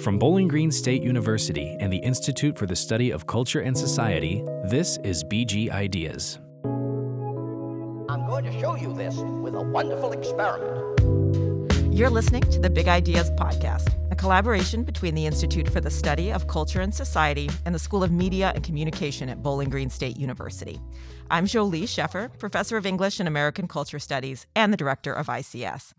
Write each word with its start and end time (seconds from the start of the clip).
From 0.00 0.18
Bowling 0.18 0.48
Green 0.48 0.72
State 0.72 1.02
University 1.02 1.76
and 1.78 1.92
the 1.92 1.98
Institute 1.98 2.58
for 2.58 2.66
the 2.66 2.74
Study 2.74 3.12
of 3.12 3.26
Culture 3.26 3.60
and 3.60 3.76
Society, 3.76 4.42
this 4.64 4.98
is 5.04 5.22
BG 5.22 5.70
Ideas. 5.70 6.40
I'm 8.08 8.26
going 8.26 8.44
to 8.44 8.60
show 8.60 8.74
you 8.74 8.92
this 8.94 9.14
with 9.16 9.54
a 9.54 9.62
wonderful 9.62 10.12
experiment. 10.12 11.00
You're 11.94 12.10
listening 12.10 12.42
to 12.42 12.58
the 12.58 12.70
Big 12.70 12.88
Ideas 12.88 13.30
Podcast, 13.32 13.94
a 14.10 14.16
collaboration 14.16 14.82
between 14.82 15.14
the 15.14 15.26
Institute 15.26 15.68
for 15.68 15.80
the 15.80 15.90
Study 15.90 16.32
of 16.32 16.48
Culture 16.48 16.80
and 16.80 16.92
Society 16.92 17.48
and 17.64 17.74
the 17.74 17.78
School 17.78 18.02
of 18.02 18.10
Media 18.10 18.50
and 18.54 18.64
Communication 18.64 19.28
at 19.28 19.42
Bowling 19.42 19.68
Green 19.68 19.90
State 19.90 20.16
University. 20.16 20.80
I'm 21.30 21.46
Jolie 21.46 21.82
Sheffer, 21.82 22.36
professor 22.38 22.76
of 22.76 22.86
English 22.86 23.20
and 23.20 23.28
American 23.28 23.68
Culture 23.68 24.00
Studies 24.00 24.46
and 24.56 24.72
the 24.72 24.76
director 24.76 25.12
of 25.12 25.26
ICS. 25.26 25.92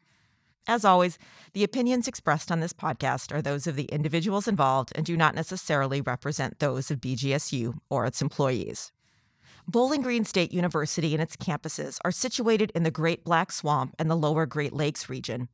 As 0.66 0.86
always, 0.86 1.20
the 1.52 1.66
opinions 1.66 2.08
expressed 2.08 2.50
on 2.50 2.62
this 2.62 2.72
podcast 2.72 3.36
are 3.36 3.42
those 3.42 3.68
of 3.68 3.76
the 3.76 3.84
individuals 3.86 4.48
involved 4.48 4.94
and 4.96 5.06
do 5.06 5.18
not 5.18 5.36
necessarily 5.36 6.00
represent 6.00 6.60
those 6.60 6.90
of 6.90 7.02
BGSU 7.02 7.80
or 7.90 8.06
its 8.06 8.22
employees. 8.22 8.93
Bowling 9.66 10.02
Green 10.02 10.26
State 10.26 10.52
University 10.52 11.14
and 11.14 11.24
its 11.24 11.38
campuses 11.38 11.98
are 12.04 12.12
situated 12.12 12.72
in 12.76 12.84
the 12.84 12.92
Great 12.92 13.24
Black 13.24 13.50
Swamp 13.50 13.96
and 13.98 14.12
the 14.12 14.16
lower 14.16 14.46
Great 14.46 14.74
Lakes 14.74 15.08
region. 15.08 15.48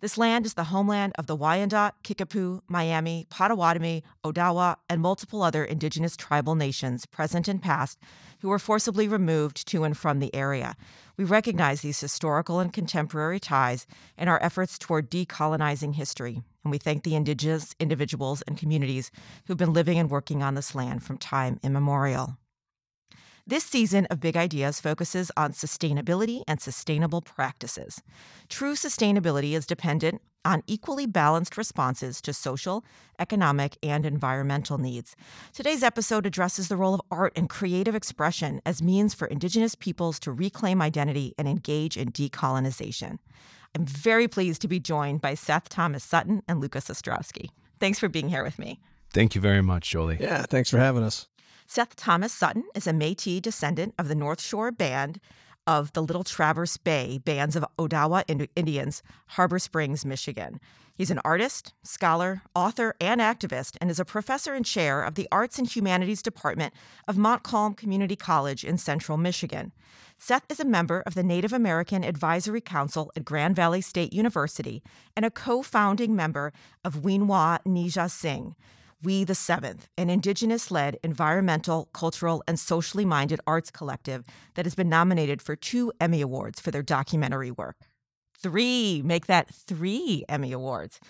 This 0.00 0.18
land 0.18 0.44
is 0.44 0.54
the 0.54 0.64
homeland 0.64 1.12
of 1.16 1.28
the 1.28 1.36
Wyandot, 1.36 1.92
Kickapoo, 2.02 2.60
Miami, 2.66 3.28
Potawatomi, 3.30 4.02
Odawa, 4.24 4.76
and 4.90 5.00
multiple 5.00 5.44
other 5.44 5.64
indigenous 5.64 6.16
tribal 6.16 6.56
nations, 6.56 7.06
present 7.06 7.46
and 7.46 7.62
past, 7.62 8.00
who 8.40 8.48
were 8.48 8.58
forcibly 8.58 9.06
removed 9.06 9.64
to 9.68 9.84
and 9.84 9.96
from 9.96 10.18
the 10.18 10.34
area. 10.34 10.74
We 11.16 11.24
recognize 11.24 11.82
these 11.82 12.00
historical 12.00 12.58
and 12.58 12.72
contemporary 12.72 13.38
ties 13.38 13.86
in 14.18 14.26
our 14.26 14.42
efforts 14.42 14.76
toward 14.76 15.08
decolonizing 15.08 15.94
history, 15.94 16.42
and 16.64 16.72
we 16.72 16.78
thank 16.78 17.04
the 17.04 17.14
indigenous 17.14 17.76
individuals 17.78 18.42
and 18.42 18.58
communities 18.58 19.12
who've 19.46 19.56
been 19.56 19.72
living 19.72 20.00
and 20.00 20.10
working 20.10 20.42
on 20.42 20.56
this 20.56 20.74
land 20.74 21.04
from 21.04 21.16
time 21.16 21.60
immemorial. 21.62 22.36
This 23.44 23.64
season 23.64 24.06
of 24.06 24.20
Big 24.20 24.36
Ideas 24.36 24.80
focuses 24.80 25.32
on 25.36 25.50
sustainability 25.52 26.44
and 26.46 26.60
sustainable 26.60 27.20
practices. 27.20 28.00
True 28.48 28.74
sustainability 28.74 29.54
is 29.54 29.66
dependent 29.66 30.22
on 30.44 30.62
equally 30.68 31.06
balanced 31.06 31.56
responses 31.56 32.20
to 32.22 32.32
social, 32.32 32.84
economic, 33.18 33.76
and 33.82 34.06
environmental 34.06 34.78
needs. 34.78 35.16
Today's 35.52 35.82
episode 35.82 36.24
addresses 36.24 36.68
the 36.68 36.76
role 36.76 36.94
of 36.94 37.00
art 37.10 37.32
and 37.34 37.48
creative 37.48 37.96
expression 37.96 38.60
as 38.64 38.80
means 38.80 39.12
for 39.12 39.26
Indigenous 39.26 39.74
peoples 39.74 40.20
to 40.20 40.30
reclaim 40.30 40.80
identity 40.80 41.34
and 41.36 41.48
engage 41.48 41.96
in 41.96 42.12
decolonization. 42.12 43.18
I'm 43.74 43.86
very 43.86 44.28
pleased 44.28 44.62
to 44.62 44.68
be 44.68 44.78
joined 44.78 45.20
by 45.20 45.34
Seth 45.34 45.68
Thomas 45.68 46.04
Sutton 46.04 46.44
and 46.46 46.60
Lucas 46.60 46.84
Ostrowski. 46.84 47.48
Thanks 47.80 47.98
for 47.98 48.08
being 48.08 48.28
here 48.28 48.44
with 48.44 48.60
me. 48.60 48.78
Thank 49.12 49.34
you 49.34 49.40
very 49.40 49.62
much, 49.62 49.90
Jolie. 49.90 50.18
Yeah, 50.20 50.44
thanks 50.48 50.70
for 50.70 50.78
having 50.78 51.02
us. 51.02 51.26
Seth 51.74 51.96
Thomas 51.96 52.34
Sutton 52.34 52.64
is 52.74 52.86
a 52.86 52.92
Metis 52.92 53.40
descendant 53.40 53.94
of 53.98 54.06
the 54.06 54.14
North 54.14 54.42
Shore 54.42 54.70
Band 54.70 55.18
of 55.66 55.90
the 55.94 56.02
Little 56.02 56.22
Traverse 56.22 56.76
Bay 56.76 57.16
Bands 57.16 57.56
of 57.56 57.64
Odawa 57.78 58.24
Indians, 58.54 59.02
Harbor 59.28 59.58
Springs, 59.58 60.04
Michigan. 60.04 60.60
He's 60.94 61.10
an 61.10 61.20
artist, 61.24 61.72
scholar, 61.82 62.42
author, 62.54 62.94
and 63.00 63.22
activist, 63.22 63.78
and 63.80 63.90
is 63.90 63.98
a 63.98 64.04
professor 64.04 64.52
and 64.52 64.66
chair 64.66 65.02
of 65.02 65.14
the 65.14 65.26
Arts 65.32 65.58
and 65.58 65.66
Humanities 65.66 66.20
Department 66.20 66.74
of 67.08 67.16
Montcalm 67.16 67.72
Community 67.72 68.16
College 68.16 68.64
in 68.64 68.76
central 68.76 69.16
Michigan. 69.16 69.72
Seth 70.18 70.44
is 70.50 70.60
a 70.60 70.66
member 70.66 71.02
of 71.06 71.14
the 71.14 71.22
Native 71.22 71.54
American 71.54 72.04
Advisory 72.04 72.60
Council 72.60 73.10
at 73.16 73.24
Grand 73.24 73.56
Valley 73.56 73.80
State 73.80 74.12
University 74.12 74.82
and 75.16 75.24
a 75.24 75.30
co 75.30 75.62
founding 75.62 76.14
member 76.14 76.52
of 76.84 76.96
Weenwah 76.96 77.60
Nija 77.64 78.10
Singh. 78.10 78.56
We 79.04 79.24
the 79.24 79.34
Seventh, 79.34 79.88
an 79.98 80.10
Indigenous 80.10 80.70
led 80.70 80.96
environmental, 81.02 81.88
cultural, 81.92 82.44
and 82.46 82.56
socially 82.56 83.04
minded 83.04 83.40
arts 83.48 83.68
collective 83.68 84.24
that 84.54 84.64
has 84.64 84.76
been 84.76 84.88
nominated 84.88 85.42
for 85.42 85.56
two 85.56 85.92
Emmy 86.00 86.20
Awards 86.20 86.60
for 86.60 86.70
their 86.70 86.84
documentary 86.84 87.50
work. 87.50 87.76
Three, 88.38 89.02
make 89.04 89.26
that 89.26 89.52
three 89.52 90.24
Emmy 90.28 90.52
Awards. 90.52 91.00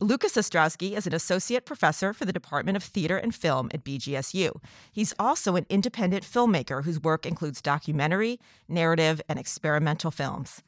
Lucas 0.00 0.36
Ostrowski 0.36 0.96
is 0.96 1.06
an 1.06 1.14
associate 1.14 1.66
professor 1.66 2.14
for 2.14 2.24
the 2.24 2.32
Department 2.32 2.76
of 2.76 2.82
Theater 2.82 3.18
and 3.18 3.34
Film 3.34 3.68
at 3.74 3.84
BGSU. 3.84 4.50
He's 4.90 5.12
also 5.18 5.56
an 5.56 5.66
independent 5.68 6.24
filmmaker 6.24 6.84
whose 6.84 7.02
work 7.02 7.26
includes 7.26 7.60
documentary, 7.60 8.40
narrative, 8.68 9.20
and 9.28 9.38
experimental 9.38 10.10
films 10.10 10.62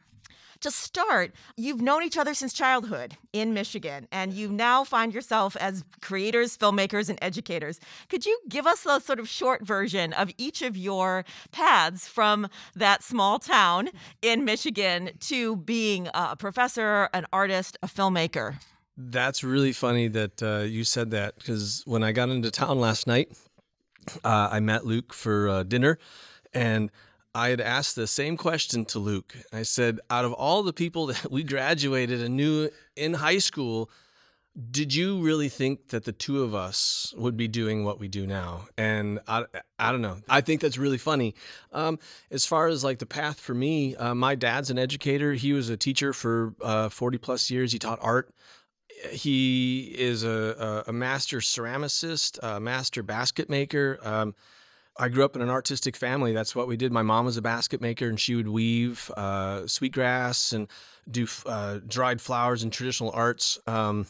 to 0.61 0.71
start, 0.71 1.33
you've 1.57 1.81
known 1.81 2.03
each 2.03 2.17
other 2.17 2.35
since 2.35 2.53
childhood 2.53 3.17
in 3.33 3.55
Michigan, 3.55 4.09
and 4.13 4.33
you 4.33 4.49
now 4.49 4.85
find 4.85 5.15
yourself 5.15 5.57
as 5.57 5.85
creators, 6.01 6.57
filmmakers, 6.57 7.09
and 7.09 7.19
educators. 7.23 7.81
Could 8.09 8.27
you 8.27 8.39
give 8.49 8.67
us 8.67 8.87
a 8.87 9.01
sort 9.01 9.21
of 9.21 9.29
short 9.29 9.63
version 9.65 10.13
of 10.13 10.31
each 10.39 10.63
of 10.63 10.77
your 10.77 11.25
paths 11.53 12.09
from 12.09 12.49
that 12.75 13.03
small 13.03 13.39
town 13.39 13.91
in 14.23 14.45
Michigan 14.45 15.11
to 15.21 15.57
being 15.57 16.09
a 16.15 16.37
professor, 16.37 17.09
an 17.13 17.27
artist, 17.33 17.79
a 17.83 17.87
filmmaker? 17.87 18.57
That's 18.97 19.45
really 19.45 19.73
funny 19.73 20.09
that 20.09 20.43
uh, 20.43 20.61
you 20.61 20.83
said 20.85 21.11
that 21.11 21.37
because 21.39 21.83
when 21.85 22.03
I 22.03 22.13
got 22.13 22.31
into 22.31 22.51
town 22.51 22.81
last 22.81 23.07
night, 23.07 23.31
uh, 24.25 24.49
I 24.51 24.61
met 24.61 24.87
Luke 24.87 25.13
for 25.13 25.49
uh, 25.49 25.63
dinner, 25.65 25.99
and 26.55 26.91
I 27.37 27.51
had 27.51 27.61
asked 27.61 27.97
the 27.97 28.07
same 28.07 28.39
question 28.39 28.87
to 28.87 28.99
Luke. 28.99 29.37
I 29.53 29.63
said, 29.63 30.01
out 30.09 30.25
of 30.25 30.33
all 30.33 30.63
the 30.63 30.73
people 30.73 31.07
that 31.13 31.31
we 31.31 31.45
graduated 31.45 32.23
and 32.23 32.35
knew 32.35 32.71
in 32.97 33.13
high 33.13 33.39
school, 33.39 33.91
did 34.71 34.95
you 34.95 35.21
really 35.21 35.51
think 35.51 35.89
that 35.89 36.05
the 36.05 36.13
two 36.13 36.43
of 36.43 36.55
us 36.55 37.13
would 37.19 37.37
be 37.37 37.47
doing 37.47 37.85
what 37.85 38.01
we 38.01 38.09
do 38.09 38.27
now? 38.27 38.69
And 38.79 39.21
I, 39.29 39.45
I 39.79 39.93
don't 39.93 40.01
know. 40.01 40.17
I 40.31 40.41
think 40.41 40.63
that's 40.63 40.79
really 40.79 40.97
funny. 40.97 41.35
Um, 41.73 41.99
as 42.31 42.47
far 42.47 42.69
as 42.69 42.83
like 42.83 43.01
the 43.01 43.07
path 43.07 43.39
for 43.39 43.53
me, 43.53 43.95
uh, 43.97 44.15
my 44.15 44.35
dad's 44.35 44.71
an 44.71 44.79
educator. 44.79 45.35
He 45.35 45.53
was 45.53 45.69
a 45.69 45.77
teacher 45.77 46.15
for 46.15 46.55
uh, 46.63 46.89
40 46.89 47.19
plus 47.19 47.51
years. 47.51 47.71
He 47.71 47.79
taught 47.79 47.99
art. 48.01 48.33
He 49.11 49.95
is 49.99 50.25
a, 50.25 50.85
a, 50.87 50.91
a 50.91 50.93
master 50.95 51.41
ceramicist, 51.41 52.39
a 52.43 52.59
master 52.61 53.03
basket 53.03 53.51
maker. 53.51 53.99
Um, 54.03 54.35
I 54.99 55.09
grew 55.09 55.25
up 55.25 55.37
in 55.37 55.43
an 55.43 55.51
artistic 55.51 55.97
family. 55.97 56.33
That's 56.33 56.55
what 56.55 56.69
we 56.69 56.77
did. 56.77 56.93
My 56.93 57.03
mom 57.03 57.25
was 57.27 57.37
a 57.37 57.43
basket 57.43 57.81
maker, 57.81 58.09
and 58.09 58.19
she 58.19 58.35
would 58.35 58.49
weave 58.49 59.11
uh, 59.17 59.67
sweetgrass 59.67 60.53
and 60.53 60.69
do 61.11 61.27
uh, 61.45 61.81
dried 61.87 62.21
flowers 62.21 62.63
and 62.63 62.73
traditional 62.73 63.11
arts. 63.13 63.59
Um, 63.67 64.07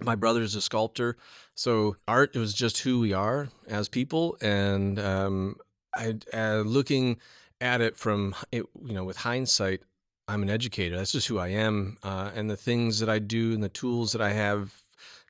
my 0.00 0.14
brother 0.14 0.42
is 0.42 0.54
a 0.54 0.60
sculptor, 0.60 1.16
so 1.54 1.96
art—it 2.06 2.38
was 2.38 2.52
just 2.54 2.78
who 2.78 3.00
we 3.00 3.12
are 3.12 3.48
as 3.68 3.88
people. 3.88 4.36
And 4.42 4.98
um, 4.98 5.56
I, 5.94 6.16
uh, 6.32 6.62
looking 6.66 7.18
at 7.60 7.80
it 7.80 7.96
from 7.96 8.34
you 8.50 8.66
know 8.80 9.04
with 9.04 9.18
hindsight, 9.18 9.82
I'm 10.28 10.42
an 10.42 10.50
educator. 10.50 10.96
That's 10.96 11.12
just 11.12 11.28
who 11.28 11.38
I 11.38 11.48
am, 11.48 11.98
uh, 12.02 12.30
and 12.34 12.50
the 12.50 12.56
things 12.56 12.98
that 13.00 13.08
I 13.08 13.18
do 13.18 13.54
and 13.54 13.62
the 13.62 13.68
tools 13.68 14.12
that 14.12 14.20
I 14.20 14.32
have 14.32 14.74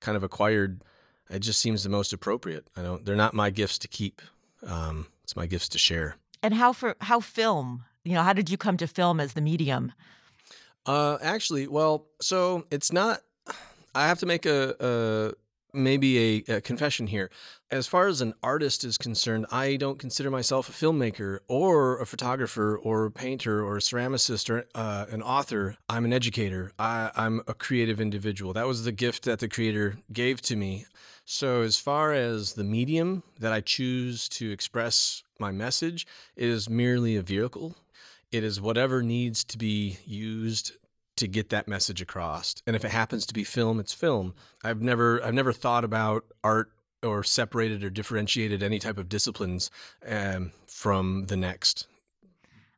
kind 0.01 0.17
of 0.17 0.23
acquired. 0.23 0.83
It 1.29 1.41
just 1.41 1.61
seems 1.61 1.83
the 1.83 1.89
most 1.89 2.13
appropriate. 2.13 2.67
I 2.77 2.83
don't. 2.83 3.05
They're 3.05 3.17
not 3.17 3.35
my 3.35 3.51
gifts 3.51 3.79
to 3.79 3.89
keep 3.89 4.23
um, 4.67 5.07
it's 5.25 5.37
my 5.37 5.47
gifts 5.47 5.69
to 5.71 5.79
share. 5.79 6.17
And 6.43 6.55
how 6.55 6.73
for 6.73 6.97
how 7.01 7.21
film? 7.21 7.85
You 8.05 8.15
know, 8.15 8.23
how 8.23 8.33
did 8.33 8.51
you 8.51 8.57
come 8.57 8.77
to 8.77 8.87
film 8.87 9.19
as 9.19 9.33
the 9.33 9.41
medium? 9.41 9.93
Uh, 10.85 11.19
actually, 11.21 11.67
well, 11.67 12.07
so 12.21 12.65
it's 12.71 12.93
not. 12.93 13.21
I 13.95 14.07
have 14.07 14.19
to 14.21 14.27
make 14.27 14.47
a, 14.47 14.75
a 14.79 15.33
maybe 15.77 16.45
a, 16.49 16.57
a, 16.57 16.61
confession 16.61 17.07
here. 17.07 17.31
As 17.71 17.87
far 17.87 18.07
as 18.07 18.21
an 18.21 18.35
artist 18.43 18.85
is 18.85 18.97
concerned, 18.97 19.47
I 19.51 19.77
don't 19.77 19.99
consider 19.99 20.31
myself 20.31 20.69
a 20.69 20.73
filmmaker 20.73 21.41
or 21.49 21.99
a 22.01 22.07
photographer 22.07 22.77
or 22.77 23.07
a 23.07 23.11
painter 23.11 23.65
or 23.65 23.77
a 23.77 23.81
ceramicist 23.81 24.49
or 24.51 24.65
uh, 24.75 25.07
an 25.11 25.23
author. 25.23 25.77
I'm 25.89 26.05
an 26.05 26.13
educator. 26.13 26.73
I, 26.79 27.11
I'm 27.17 27.43
a 27.47 27.55
creative 27.55 28.01
individual. 28.01 28.53
That 28.53 28.67
was 28.67 28.85
the 28.85 28.93
gift 28.93 29.25
that 29.25 29.41
the 29.41 29.49
creator 29.49 29.99
gave 30.13 30.41
to 30.43 30.57
me. 30.57 30.87
So, 31.29 31.63
as 31.63 31.77
far 31.77 32.13
as 32.13 32.53
the 32.53 32.63
medium 32.63 33.25
that 33.41 33.53
I 33.53 33.61
choose 33.61 34.29
to 34.29 34.53
express 34.53 35.25
my 35.41 35.51
message, 35.51 36.07
is 36.37 36.71
merely 36.71 37.17
a 37.17 37.23
vehicle. 37.23 37.75
It 38.31 38.45
is 38.45 38.61
whatever 38.61 39.03
needs 39.03 39.43
to 39.45 39.59
be 39.59 39.99
used 40.07 40.73
to 41.17 41.27
get 41.27 41.49
that 41.49 41.67
message 41.67 42.01
across. 42.01 42.55
And 42.65 42.77
if 42.77 42.85
it 42.85 42.93
happens 42.93 43.27
to 43.27 43.35
be 43.35 43.43
film, 43.43 43.81
it's 43.81 43.93
film. 43.93 44.35
I've 44.63 44.81
never 44.81 45.23
I've 45.25 45.35
never 45.35 45.53
thought 45.53 45.85
about 45.85 46.25
art 46.45 46.71
or 47.03 47.25
separated 47.25 47.83
or 47.83 47.91
differentiated 47.91 48.63
any 48.63 48.79
type 48.79 48.97
of 48.97 49.09
disciplines 49.09 49.69
um, 50.07 50.53
from 50.69 51.27
the 51.27 51.37
next. 51.37 51.89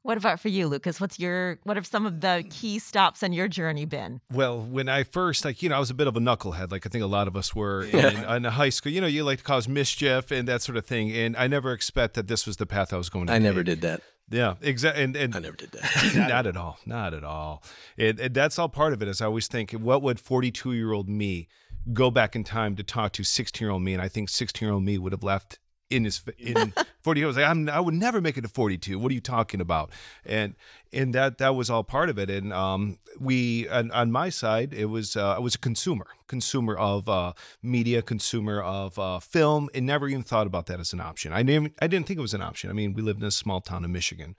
What 0.09 0.17
about 0.17 0.41
for 0.41 0.49
you, 0.49 0.69
Lucas? 0.69 1.03
What's 1.03 1.19
your 1.19 1.59
what 1.65 1.77
have 1.77 1.87
some 1.87 2.07
of 2.07 2.23
the 2.23 2.43
key 2.49 2.79
stops 2.79 3.23
on 3.23 3.35
your 3.35 3.47
journey 3.47 3.85
been? 3.85 4.23
Well, 4.33 4.59
when 4.59 4.89
I 4.89 5.03
first 5.03 5.45
like 5.45 5.63
you 5.63 5.69
know 5.69 5.77
I 5.77 5.79
was 5.79 5.91
a 5.91 5.95
bit 5.95 6.07
of 6.07 6.17
a 6.17 6.19
knucklehead, 6.19 6.73
like 6.73 6.87
I 6.87 6.89
think 6.89 7.05
a 7.05 7.07
lot 7.07 7.29
of 7.29 7.37
us 7.37 7.55
were 7.55 7.83
in, 7.83 8.25
in 8.25 8.45
high 8.45 8.71
school. 8.71 8.91
You 8.91 9.03
know, 9.03 9.07
you 9.07 9.23
like 9.23 9.41
to 9.41 9.45
cause 9.45 9.69
mischief 9.69 10.31
and 10.31 10.49
that 10.49 10.63
sort 10.63 10.79
of 10.79 10.87
thing, 10.87 11.13
and 11.13 11.37
I 11.37 11.47
never 11.47 11.75
expect 11.75 12.15
that 12.15 12.27
this 12.27 12.47
was 12.47 12.57
the 12.57 12.65
path 12.65 12.95
I 12.95 12.97
was 12.97 13.11
going 13.11 13.27
to. 13.27 13.35
I 13.35 13.37
take. 13.37 13.43
never 13.43 13.63
did 13.63 13.83
that. 13.83 14.01
Yeah, 14.31 14.55
exactly. 14.63 15.05
And, 15.05 15.15
and 15.15 15.37
I 15.37 15.41
never 15.41 15.57
did 15.57 15.73
that. 15.73 16.15
not 16.31 16.47
at 16.47 16.57
all. 16.57 16.79
Not 16.87 17.13
at 17.13 17.23
all. 17.23 17.63
It, 17.99 18.19
it, 18.19 18.33
that's 18.33 18.59
all 18.59 18.71
part 18.71 18.95
of 18.95 19.03
it. 19.03 19.09
Is 19.09 19.21
I 19.21 19.27
always 19.27 19.47
think, 19.47 19.73
what 19.73 20.01
would 20.01 20.19
forty-two-year-old 20.19 21.11
me 21.11 21.49
go 21.93 22.11
back 22.11 22.35
in 22.35 22.45
time 22.45 22.77
to 22.77 22.83
talk 22.83 23.13
to 23.13 23.25
16 23.25 23.63
year 23.63 23.71
old 23.71 23.83
me, 23.83 23.93
and 23.93 24.01
I 24.01 24.09
think 24.09 24.31
16 24.31 24.67
year 24.67 24.73
old 24.73 24.85
me 24.85 24.97
would 24.97 25.13
have 25.13 25.23
left 25.23 25.59
in 25.91 26.05
his 26.05 26.23
in 26.39 26.73
40 27.03 27.21
years. 27.21 27.37
Like 27.37 27.47
I'm, 27.47 27.69
I 27.69 27.81
would 27.81 27.95
never 27.95 28.21
make 28.21 28.37
it 28.37 28.43
to 28.43 28.49
42. 28.49 28.99
What 28.99 29.11
are 29.11 29.15
you 29.15 29.21
talking 29.21 29.61
about? 29.61 29.91
And 30.25 30.55
and 30.93 31.15
that 31.15 31.39
that 31.39 31.55
was 31.55 31.71
all 31.71 31.85
part 31.85 32.09
of 32.09 32.19
it. 32.19 32.31
And 32.31 32.53
um, 32.53 32.99
we 33.19 33.69
on, 33.69 33.91
on 33.93 34.11
my 34.13 34.29
side, 34.29 34.73
it 34.75 34.87
was 34.87 35.17
uh, 35.17 35.37
I 35.37 35.39
was 35.39 35.55
a 35.55 35.59
consumer, 35.59 36.07
consumer 36.27 36.77
of 36.77 37.09
uh, 37.09 37.33
media, 37.63 38.03
consumer 38.03 38.61
of 38.61 38.99
uh, 38.99 39.19
film, 39.19 39.69
and 39.75 39.87
never 39.87 40.09
even 40.09 40.23
thought 40.23 40.47
about 40.47 40.67
that 40.67 40.81
as 40.81 40.93
an 40.93 41.01
option. 41.01 41.33
I 41.33 41.43
didn't 41.43 41.75
I 41.81 41.87
didn't 41.87 42.07
think 42.07 42.19
it 42.19 42.23
was 42.23 42.35
an 42.35 42.43
option. 42.43 42.71
I 42.71 42.73
mean, 42.73 42.95
we 42.95 43.03
lived 43.03 43.21
in 43.21 43.27
a 43.27 43.33
small 43.33 43.61
town 43.61 43.85
in 43.85 43.93
Michigan, 43.93 44.37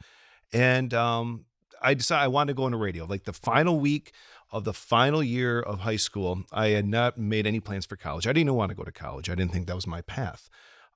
and 0.53 0.93
um, 0.93 1.45
I 1.81 1.93
decided 1.93 2.23
I 2.23 2.27
wanted 2.27 2.53
to 2.53 2.57
go 2.57 2.65
into 2.65 2.77
radio. 2.77 3.05
Like 3.05 3.23
the 3.23 3.33
final 3.33 3.79
week 3.79 4.11
of 4.51 4.63
the 4.63 4.73
final 4.73 5.21
year 5.21 5.59
of 5.59 5.81
high 5.81 5.95
school, 5.95 6.43
I 6.51 6.69
had 6.69 6.87
not 6.87 7.19
made 7.19 7.45
any 7.45 7.59
plans 7.59 7.85
for 7.85 7.95
college. 7.95 8.25
I 8.25 8.31
didn't 8.31 8.47
even 8.47 8.55
want 8.55 8.69
to 8.69 8.75
go 8.75 8.83
to 8.83 8.91
college. 8.91 9.29
I 9.29 9.35
didn't 9.35 9.51
think 9.51 9.67
that 9.67 9.75
was 9.75 9.85
my 9.85 10.01
path 10.01 10.49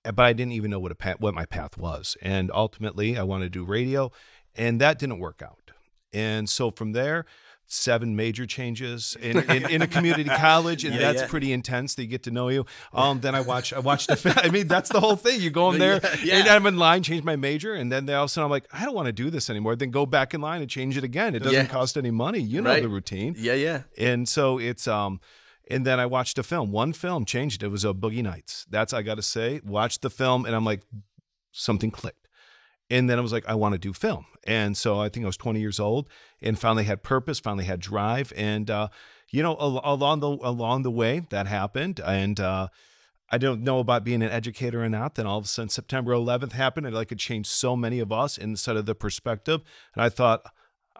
but 0.03 0.19
I 0.19 0.33
didn't 0.33 0.53
even 0.53 0.71
know 0.71 0.79
what 0.79 0.91
a 0.91 0.95
path, 0.95 1.19
what 1.19 1.33
my 1.33 1.45
path 1.45 1.77
was. 1.77 2.17
And 2.21 2.51
ultimately, 2.53 3.17
I 3.17 3.23
wanted 3.23 3.45
to 3.45 3.49
do 3.59 3.63
radio, 3.63 4.11
and 4.55 4.79
that 4.81 4.99
didn't 4.99 5.19
work 5.19 5.41
out. 5.41 5.71
And 6.11 6.47
so 6.49 6.71
from 6.71 6.91
there, 6.91 7.25
seven 7.65 8.15
major 8.15 8.45
changes 8.45 9.17
in, 9.19 9.37
in, 9.49 9.69
in 9.69 9.81
a 9.81 9.87
community 9.87 10.29
college, 10.37 10.83
and 10.85 10.93
yeah, 10.93 11.01
that's 11.01 11.21
yeah. 11.21 11.27
pretty 11.27 11.51
intense. 11.51 11.95
They 11.95 12.05
get 12.05 12.23
to 12.23 12.31
know 12.31 12.49
you. 12.49 12.65
Um, 12.93 13.19
then 13.21 13.35
I 13.35 13.41
watch 13.41 13.73
I 13.73 13.79
watched 13.79 14.07
the. 14.07 14.41
I 14.43 14.49
mean, 14.49 14.67
that's 14.67 14.89
the 14.89 14.99
whole 14.99 15.15
thing. 15.15 15.41
You 15.41 15.49
go 15.49 15.71
in 15.71 15.79
there, 15.79 15.99
yeah, 16.23 16.37
and 16.37 16.49
I'm 16.49 16.65
in 16.65 16.77
line, 16.77 17.03
change 17.03 17.23
my 17.23 17.35
major, 17.35 17.73
and 17.73 17.91
then 17.91 18.05
they 18.05 18.13
all 18.13 18.25
of 18.25 18.27
a 18.27 18.29
sudden 18.29 18.45
I'm 18.45 18.51
like, 18.51 18.67
I 18.71 18.85
don't 18.85 18.95
want 18.95 19.07
to 19.07 19.13
do 19.13 19.29
this 19.29 19.49
anymore. 19.49 19.75
Then 19.75 19.91
go 19.91 20.05
back 20.05 20.33
in 20.33 20.41
line 20.41 20.61
and 20.61 20.69
change 20.69 20.97
it 20.97 21.03
again. 21.03 21.35
It 21.35 21.39
doesn't 21.39 21.67
cost 21.67 21.97
any 21.97 22.11
money. 22.11 22.39
You 22.39 22.61
know 22.61 22.69
right. 22.69 22.83
the 22.83 22.89
routine. 22.89 23.35
Yeah, 23.37 23.53
yeah. 23.53 23.83
And 23.97 24.27
so 24.27 24.59
it's 24.59 24.87
um 24.87 25.19
and 25.69 25.85
then 25.85 25.99
I 25.99 26.05
watched 26.05 26.37
a 26.37 26.43
film. 26.43 26.71
One 26.71 26.93
film 26.93 27.25
changed. 27.25 27.63
It 27.63 27.69
was 27.69 27.85
a 27.85 27.93
Boogie 27.93 28.23
Nights. 28.23 28.65
That's 28.69 28.93
I 28.93 29.01
got 29.01 29.15
to 29.15 29.21
say. 29.21 29.61
Watched 29.63 30.01
the 30.01 30.09
film, 30.09 30.45
and 30.45 30.55
I'm 30.55 30.65
like, 30.65 30.81
something 31.51 31.91
clicked. 31.91 32.27
And 32.89 33.09
then 33.09 33.17
I 33.17 33.21
was 33.21 33.31
like, 33.31 33.47
I 33.47 33.55
want 33.55 33.73
to 33.73 33.79
do 33.79 33.93
film. 33.93 34.25
And 34.45 34.75
so 34.75 34.99
I 34.99 35.09
think 35.09 35.23
I 35.23 35.27
was 35.27 35.37
20 35.37 35.59
years 35.59 35.79
old, 35.79 36.09
and 36.41 36.59
finally 36.59 36.83
had 36.83 37.01
purpose, 37.01 37.39
finally 37.39 37.65
had 37.65 37.79
drive, 37.79 38.33
and 38.35 38.69
uh, 38.69 38.89
you 39.31 39.41
know, 39.41 39.55
along 39.59 40.19
the 40.19 40.27
along 40.27 40.83
the 40.83 40.91
way 40.91 41.25
that 41.29 41.47
happened, 41.47 41.99
and. 42.05 42.39
Uh, 42.39 42.67
I 43.31 43.39
don't 43.39 43.63
know 43.63 43.79
about 43.79 44.03
being 44.03 44.21
an 44.21 44.29
educator 44.29 44.83
or 44.83 44.89
not. 44.89 45.15
Then 45.15 45.25
all 45.25 45.39
of 45.39 45.45
a 45.45 45.47
sudden, 45.47 45.69
September 45.69 46.11
11th 46.11 46.51
happened, 46.51 46.85
and 46.85 46.95
like 46.95 47.11
it 47.11 47.17
changed 47.17 47.49
so 47.49 47.75
many 47.75 47.99
of 47.99 48.11
us 48.11 48.37
instead 48.37 48.77
of 48.77 48.85
the 48.85 48.93
perspective. 48.93 49.61
And 49.95 50.03
I 50.03 50.09
thought, 50.09 50.43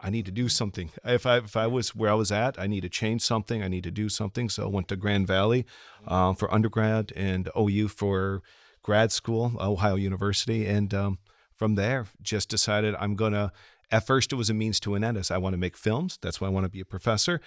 I 0.04 0.10
need 0.10 0.26
to 0.26 0.32
do 0.32 0.50
something. 0.50 0.92
If 1.06 1.26
I 1.26 1.38
if 1.38 1.56
I 1.56 1.66
was 1.66 1.96
where 1.96 2.12
I 2.12 2.14
was 2.14 2.32
at, 2.32 2.60
I 2.60 2.68
need 2.68 2.82
to 2.82 2.90
change 2.90 3.22
something. 3.22 3.64
I 3.64 3.70
need 3.70 3.86
to 3.86 3.92
do 3.92 4.10
something. 4.10 4.50
So 4.50 4.64
I 4.64 4.68
went 4.68 4.90
to 4.90 4.98
Grand 4.98 5.28
Valley 5.28 5.66
um, 6.06 6.36
for 6.36 6.54
undergrad 6.54 7.14
and 7.16 7.50
OU 7.58 7.88
for 7.88 8.42
grad 8.84 9.14
school, 9.14 9.54
Ohio 9.60 9.96
University, 9.96 10.68
and 10.68 10.94
um, 10.94 11.20
from 11.56 11.76
there 11.76 12.08
just 12.22 12.50
decided 12.50 12.96
I'm 13.00 13.16
gonna. 13.16 13.54
At 13.92 14.06
first, 14.06 14.34
it 14.34 14.36
was 14.36 14.50
a 14.50 14.54
means 14.54 14.80
to 14.82 14.96
an 14.96 15.04
end. 15.04 15.18
As 15.18 15.32
I 15.32 15.38
want 15.38 15.54
to 15.54 15.58
make 15.58 15.78
films. 15.78 16.20
That's 16.22 16.42
why 16.42 16.48
I 16.48 16.52
want 16.52 16.66
to 16.66 16.70
be 16.70 16.82
a 16.82 16.86
professor, 16.86 17.40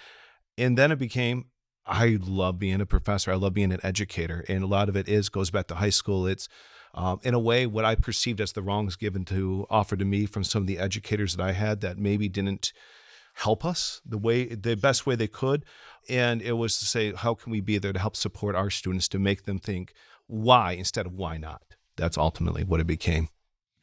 and 0.57 0.77
then 0.77 0.91
it 0.91 0.97
became. 0.97 1.45
I 1.85 2.17
love 2.19 2.59
being 2.59 2.81
a 2.81 2.85
professor. 2.85 3.31
I 3.31 3.35
love 3.35 3.53
being 3.53 3.71
an 3.71 3.79
educator, 3.83 4.43
and 4.49 4.63
a 4.63 4.67
lot 4.67 4.89
of 4.89 4.97
it 4.97 5.07
is 5.07 5.29
goes 5.29 5.51
back 5.51 5.67
to 5.67 5.75
high 5.75 5.91
school. 5.91 6.25
It's 6.25 6.49
um, 6.97 7.19
in 7.21 7.35
a 7.35 7.39
way, 7.39 7.67
what 7.67 7.85
I 7.85 7.93
perceived 7.93 8.41
as 8.41 8.53
the 8.53 8.63
wrongs 8.63 8.95
given 8.95 9.23
to 9.25 9.67
offer 9.69 9.95
to 9.95 10.03
me 10.03 10.25
from 10.25 10.43
some 10.43 10.63
of 10.63 10.67
the 10.67 10.79
educators 10.79 11.35
that 11.35 11.43
I 11.43 11.51
had 11.51 11.81
that 11.81 11.99
maybe 11.99 12.27
didn't 12.27 12.73
help 13.35 13.63
us 13.63 14.01
the 14.03 14.17
way 14.17 14.45
the 14.45 14.75
best 14.75 15.05
way 15.05 15.15
they 15.15 15.27
could. 15.27 15.63
And 16.09 16.41
it 16.41 16.53
was 16.53 16.79
to 16.79 16.85
say 16.85 17.13
how 17.13 17.35
can 17.35 17.51
we 17.51 17.61
be 17.61 17.77
there 17.77 17.93
to 17.93 17.99
help 17.99 18.15
support 18.15 18.55
our 18.55 18.71
students 18.71 19.07
to 19.09 19.19
make 19.19 19.43
them 19.43 19.59
think 19.59 19.93
why 20.25 20.71
instead 20.71 21.05
of 21.05 21.13
why 21.13 21.37
not? 21.37 21.61
That's 21.97 22.17
ultimately 22.17 22.63
what 22.63 22.79
it 22.79 22.87
became. 22.87 23.29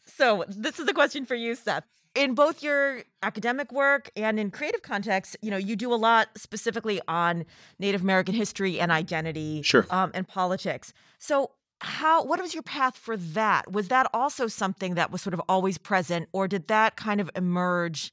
So 0.06 0.44
this 0.48 0.80
is 0.80 0.88
a 0.88 0.92
question 0.92 1.24
for 1.24 1.36
you 1.36 1.54
seth. 1.54 1.84
In 2.16 2.34
both 2.34 2.64
your 2.64 3.02
academic 3.22 3.70
work 3.72 4.10
and 4.16 4.40
in 4.40 4.50
creative 4.50 4.82
context 4.82 5.36
you 5.40 5.52
know 5.52 5.56
you 5.56 5.76
do 5.76 5.92
a 5.92 5.96
lot 5.96 6.28
specifically 6.36 7.00
on 7.08 7.44
native 7.80 8.02
american 8.02 8.34
history 8.34 8.78
and 8.78 8.92
identity 8.92 9.62
sure. 9.62 9.86
um, 9.90 10.10
and 10.14 10.26
politics. 10.26 10.92
So 11.18 11.52
how 11.84 12.24
what 12.24 12.40
was 12.40 12.54
your 12.54 12.62
path 12.62 12.96
for 12.96 13.16
that? 13.16 13.70
Was 13.70 13.88
that 13.88 14.08
also 14.12 14.46
something 14.46 14.94
that 14.94 15.10
was 15.12 15.22
sort 15.22 15.34
of 15.34 15.42
always 15.48 15.78
present 15.78 16.28
or 16.32 16.48
did 16.48 16.68
that 16.68 16.96
kind 16.96 17.20
of 17.20 17.30
emerge 17.36 18.12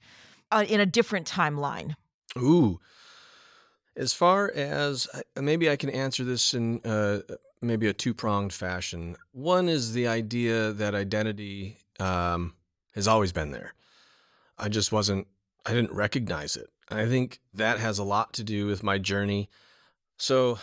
uh, 0.52 0.66
in 0.68 0.80
a 0.80 0.86
different 0.86 1.28
timeline? 1.28 1.96
Ooh. 2.38 2.80
As 3.96 4.14
far 4.14 4.52
as 4.54 5.08
maybe 5.40 5.70
i 5.70 5.76
can 5.76 5.90
answer 5.90 6.24
this 6.24 6.54
in 6.54 6.80
uh, 6.86 7.20
maybe 7.62 7.88
a 7.88 7.94
two-pronged 7.94 8.54
fashion. 8.54 9.16
One 9.32 9.70
is 9.70 9.94
the 9.94 10.08
idea 10.08 10.72
that 10.74 10.96
identity 10.96 11.78
um, 12.00 12.56
has 12.96 13.08
always 13.08 13.32
been 13.32 13.52
there. 13.52 13.74
I 14.58 14.70
just 14.70 14.92
wasn't 14.92 15.28
i 15.66 15.74
didn't 15.74 15.94
recognize 15.94 16.56
it. 16.56 16.70
I 16.90 17.06
think 17.06 17.40
that 17.54 17.80
has 17.80 18.00
a 18.00 18.04
lot 18.04 18.34
to 18.34 18.44
do 18.44 18.66
with 18.66 18.84
my 18.84 18.98
journey. 18.98 19.50
So 20.18 20.60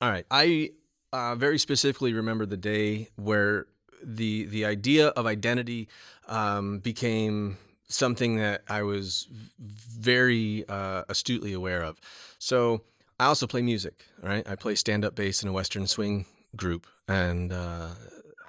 all 0.00 0.10
right. 0.10 0.26
I 0.30 0.70
uh, 1.12 1.34
very 1.34 1.58
specifically 1.58 2.12
remember 2.12 2.46
the 2.46 2.56
day 2.56 3.08
where 3.16 3.66
the 4.02 4.44
the 4.46 4.64
idea 4.64 5.08
of 5.08 5.26
identity 5.26 5.88
um, 6.28 6.78
became 6.78 7.56
something 7.88 8.36
that 8.36 8.62
I 8.68 8.82
was 8.82 9.28
very 9.60 10.64
uh, 10.68 11.04
astutely 11.08 11.52
aware 11.52 11.82
of. 11.82 12.00
So 12.38 12.82
I 13.20 13.26
also 13.26 13.46
play 13.46 13.62
music. 13.62 14.06
Right, 14.22 14.46
I 14.48 14.56
play 14.56 14.74
stand 14.74 15.04
up 15.04 15.14
bass 15.14 15.42
in 15.42 15.48
a 15.48 15.52
Western 15.52 15.86
swing 15.86 16.26
group, 16.56 16.86
and 17.08 17.52
uh, 17.52 17.88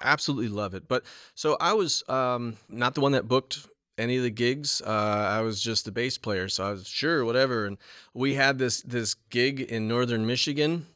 absolutely 0.00 0.48
love 0.48 0.74
it. 0.74 0.88
But 0.88 1.04
so 1.34 1.56
I 1.60 1.72
was 1.74 2.02
um, 2.08 2.56
not 2.68 2.94
the 2.94 3.00
one 3.00 3.12
that 3.12 3.28
booked 3.28 3.66
any 3.96 4.16
of 4.16 4.22
the 4.22 4.30
gigs. 4.30 4.82
Uh, 4.84 4.90
I 4.90 5.42
was 5.42 5.60
just 5.60 5.84
the 5.84 5.92
bass 5.92 6.18
player, 6.18 6.48
so 6.48 6.66
I 6.66 6.70
was 6.70 6.88
sure 6.88 7.24
whatever. 7.24 7.66
And 7.66 7.78
we 8.12 8.34
had 8.34 8.58
this 8.58 8.82
this 8.82 9.14
gig 9.30 9.60
in 9.60 9.86
northern 9.86 10.26
Michigan 10.26 10.86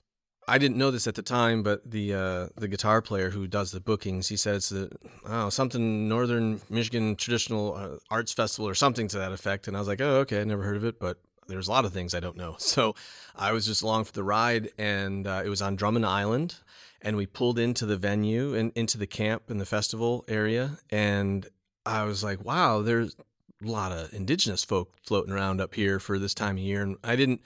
I 0.49 0.57
didn't 0.57 0.79
know 0.79 0.91
this 0.91 1.07
at 1.07 1.15
the 1.15 1.23
time, 1.23 1.63
but 1.63 1.89
the 1.89 2.15
uh, 2.15 2.49
the 2.57 2.69
guitar 2.69 3.03
player 3.03 3.31
who 3.31 3.47
does 3.47 3.71
the 3.71 3.81
bookings, 3.81 4.29
he 4.29 4.37
says 4.37 4.71
that 4.71 4.91
oh 5.27 5.51
something 5.51 6.09
Northern 6.09 6.61
Michigan 6.71 7.17
Traditional 7.17 7.75
uh, 7.75 7.97
Arts 8.11 8.33
Festival 8.33 8.67
or 8.67 8.75
something 8.75 9.09
to 9.09 9.19
that 9.19 9.33
effect, 9.33 9.69
and 9.69 9.77
I 9.77 9.81
was 9.81 9.89
like, 9.89 10.01
oh 10.01 10.21
okay, 10.21 10.41
I 10.41 10.45
never 10.45 10.63
heard 10.63 10.77
of 10.77 10.85
it, 10.85 10.99
but 10.99 11.19
there's 11.49 11.69
a 11.69 11.71
lot 11.71 11.85
of 11.85 11.93
things 11.93 12.15
I 12.15 12.21
don't 12.21 12.37
know. 12.37 12.57
So 12.69 12.95
I 13.37 13.53
was 13.53 13.67
just 13.67 13.83
along 13.83 14.05
for 14.05 14.13
the 14.13 14.25
ride, 14.25 14.71
and 14.79 15.27
uh, 15.27 15.43
it 15.45 15.49
was 15.51 15.61
on 15.61 15.77
Drummond 15.77 16.07
Island, 16.07 16.57
and 17.03 17.17
we 17.17 17.27
pulled 17.27 17.59
into 17.59 17.85
the 17.85 17.99
venue 17.99 18.55
and 18.55 18.73
into 18.75 18.97
the 18.97 19.07
camp 19.07 19.51
in 19.51 19.59
the 19.59 19.67
festival 19.67 20.25
area, 20.29 20.79
and 20.91 21.47
I 21.85 22.05
was 22.05 22.25
like, 22.25 22.43
wow, 22.43 22.81
there's 22.81 23.17
a 23.63 23.67
lot 23.67 23.93
of 23.93 24.13
indigenous 24.15 24.65
folk 24.65 24.95
floating 25.03 25.33
around 25.33 25.61
up 25.61 25.75
here 25.75 25.99
for 25.99 26.19
this 26.19 26.33
time 26.35 26.57
of 26.57 26.63
year, 26.63 26.83
and 26.83 26.97
I 27.05 27.17
didn't 27.17 27.43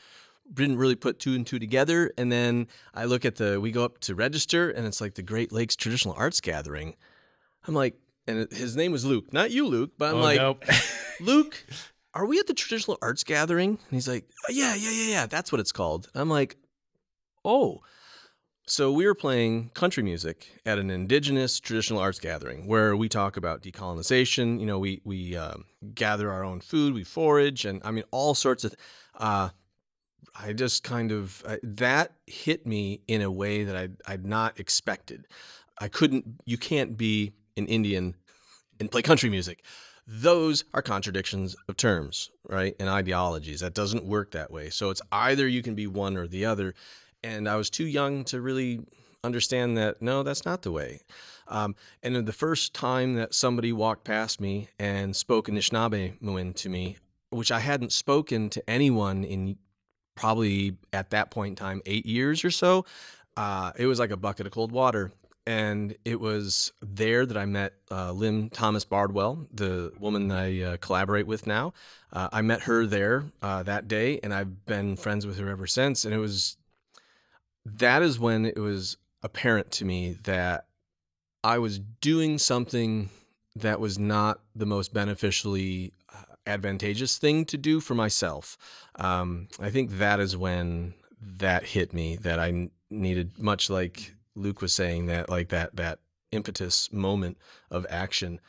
didn't 0.52 0.76
really 0.76 0.94
put 0.94 1.18
two 1.18 1.34
and 1.34 1.46
two 1.46 1.58
together. 1.58 2.12
And 2.18 2.30
then 2.30 2.68
I 2.94 3.04
look 3.04 3.24
at 3.24 3.36
the, 3.36 3.60
we 3.60 3.70
go 3.70 3.84
up 3.84 3.98
to 4.00 4.14
register 4.14 4.70
and 4.70 4.86
it's 4.86 5.00
like 5.00 5.14
the 5.14 5.22
Great 5.22 5.52
Lakes 5.52 5.76
Traditional 5.76 6.14
Arts 6.16 6.40
Gathering. 6.40 6.96
I'm 7.66 7.74
like, 7.74 7.96
and 8.26 8.50
his 8.52 8.76
name 8.76 8.92
was 8.92 9.04
Luke, 9.04 9.32
not 9.32 9.50
you, 9.50 9.66
Luke, 9.66 9.92
but 9.98 10.10
I'm 10.10 10.16
oh, 10.16 10.20
like, 10.20 10.38
nope. 10.38 10.64
Luke, 11.20 11.64
are 12.14 12.26
we 12.26 12.38
at 12.38 12.46
the 12.46 12.54
Traditional 12.54 12.98
Arts 13.02 13.24
Gathering? 13.24 13.70
And 13.70 13.90
he's 13.90 14.08
like, 14.08 14.24
oh, 14.48 14.52
yeah, 14.52 14.74
yeah, 14.74 14.90
yeah, 14.90 15.10
yeah. 15.10 15.26
That's 15.26 15.50
what 15.50 15.60
it's 15.60 15.72
called. 15.72 16.08
I'm 16.14 16.28
like, 16.28 16.56
oh. 17.44 17.80
So 18.66 18.92
we 18.92 19.06
were 19.06 19.14
playing 19.14 19.70
country 19.74 20.04
music 20.04 20.46
at 20.64 20.78
an 20.78 20.88
indigenous 20.88 21.58
traditional 21.58 21.98
arts 21.98 22.20
gathering 22.20 22.68
where 22.68 22.96
we 22.96 23.08
talk 23.08 23.36
about 23.36 23.60
decolonization. 23.60 24.60
You 24.60 24.66
know, 24.66 24.78
we 24.78 25.00
we 25.04 25.36
um, 25.36 25.64
gather 25.94 26.30
our 26.30 26.44
own 26.44 26.60
food, 26.60 26.94
we 26.94 27.02
forage, 27.02 27.64
and 27.64 27.82
I 27.84 27.90
mean 27.90 28.04
all 28.12 28.34
sorts 28.34 28.62
of. 28.62 28.74
Uh, 29.18 29.48
I 30.34 30.52
just 30.52 30.82
kind 30.82 31.12
of 31.12 31.44
that 31.62 32.12
hit 32.26 32.66
me 32.66 33.00
in 33.06 33.22
a 33.22 33.30
way 33.30 33.64
that 33.64 33.76
I'd, 33.76 33.96
I'd 34.06 34.24
not 34.24 34.58
expected. 34.58 35.26
I 35.78 35.88
couldn't. 35.88 36.40
You 36.44 36.58
can't 36.58 36.96
be 36.96 37.32
an 37.56 37.66
Indian 37.66 38.14
and 38.80 38.90
play 38.90 39.02
country 39.02 39.30
music. 39.30 39.64
Those 40.06 40.64
are 40.74 40.82
contradictions 40.82 41.54
of 41.68 41.76
terms, 41.76 42.30
right? 42.48 42.74
And 42.80 42.88
ideologies. 42.88 43.60
That 43.60 43.74
doesn't 43.74 44.04
work 44.04 44.32
that 44.32 44.50
way. 44.50 44.70
So 44.70 44.90
it's 44.90 45.02
either 45.12 45.46
you 45.46 45.62
can 45.62 45.74
be 45.74 45.86
one 45.86 46.16
or 46.16 46.26
the 46.26 46.44
other. 46.44 46.74
And 47.22 47.48
I 47.48 47.56
was 47.56 47.70
too 47.70 47.86
young 47.86 48.24
to 48.24 48.40
really 48.40 48.80
understand 49.22 49.76
that 49.76 50.02
no, 50.02 50.22
that's 50.22 50.44
not 50.44 50.62
the 50.62 50.72
way. 50.72 51.00
Um, 51.46 51.76
and 52.02 52.26
the 52.26 52.32
first 52.32 52.74
time 52.74 53.14
that 53.14 53.34
somebody 53.34 53.72
walked 53.72 54.04
past 54.04 54.40
me 54.40 54.68
and 54.78 55.14
spoke 55.14 55.46
Anishinaabemowin 55.46 56.56
to 56.56 56.68
me, 56.68 56.96
which 57.30 57.52
I 57.52 57.60
hadn't 57.60 57.92
spoken 57.92 58.50
to 58.50 58.68
anyone 58.68 59.22
in 59.22 59.56
probably 60.14 60.76
at 60.92 61.10
that 61.10 61.30
point 61.30 61.50
in 61.50 61.56
time, 61.56 61.82
eight 61.86 62.06
years 62.06 62.44
or 62.44 62.50
so. 62.50 62.84
Uh, 63.36 63.72
it 63.76 63.86
was 63.86 63.98
like 63.98 64.10
a 64.10 64.16
bucket 64.16 64.46
of 64.46 64.52
cold 64.52 64.72
water. 64.72 65.10
And 65.44 65.96
it 66.04 66.20
was 66.20 66.72
there 66.80 67.26
that 67.26 67.36
I 67.36 67.46
met 67.46 67.72
uh, 67.90 68.12
Lynn 68.12 68.48
Thomas 68.50 68.84
Bardwell, 68.84 69.48
the 69.52 69.92
woman 69.98 70.30
I 70.30 70.62
uh, 70.62 70.76
collaborate 70.76 71.26
with 71.26 71.48
now. 71.48 71.72
Uh, 72.12 72.28
I 72.32 72.42
met 72.42 72.62
her 72.62 72.86
there 72.86 73.24
uh, 73.42 73.64
that 73.64 73.88
day, 73.88 74.20
and 74.22 74.32
I've 74.32 74.64
been 74.66 74.94
friends 74.94 75.26
with 75.26 75.38
her 75.38 75.48
ever 75.48 75.66
since. 75.66 76.04
And 76.04 76.14
it 76.14 76.18
was 76.18 76.56
that 77.64 78.02
is 78.02 78.20
when 78.20 78.46
it 78.46 78.58
was 78.58 78.96
apparent 79.22 79.70
to 79.72 79.84
me 79.84 80.18
that 80.24 80.66
I 81.42 81.58
was 81.58 81.78
doing 81.78 82.38
something 82.38 83.10
that 83.56 83.80
was 83.80 83.98
not 83.98 84.40
the 84.54 84.66
most 84.66 84.94
beneficially 84.94 85.92
advantageous 86.46 87.18
thing 87.18 87.44
to 87.46 87.56
do 87.56 87.80
for 87.80 87.94
myself. 87.94 88.56
Um, 88.96 89.48
I 89.60 89.70
think 89.70 89.98
that 89.98 90.20
is 90.20 90.36
when 90.36 90.94
that 91.20 91.64
hit 91.64 91.92
me 91.92 92.16
that 92.16 92.38
I 92.38 92.70
needed, 92.90 93.38
much 93.38 93.70
like 93.70 94.14
Luke 94.34 94.60
was 94.60 94.72
saying, 94.72 95.06
that 95.06 95.28
like 95.28 95.48
that 95.50 95.76
that 95.76 96.00
impetus 96.30 96.92
moment 96.92 97.38
of 97.70 97.86
action. 97.88 98.40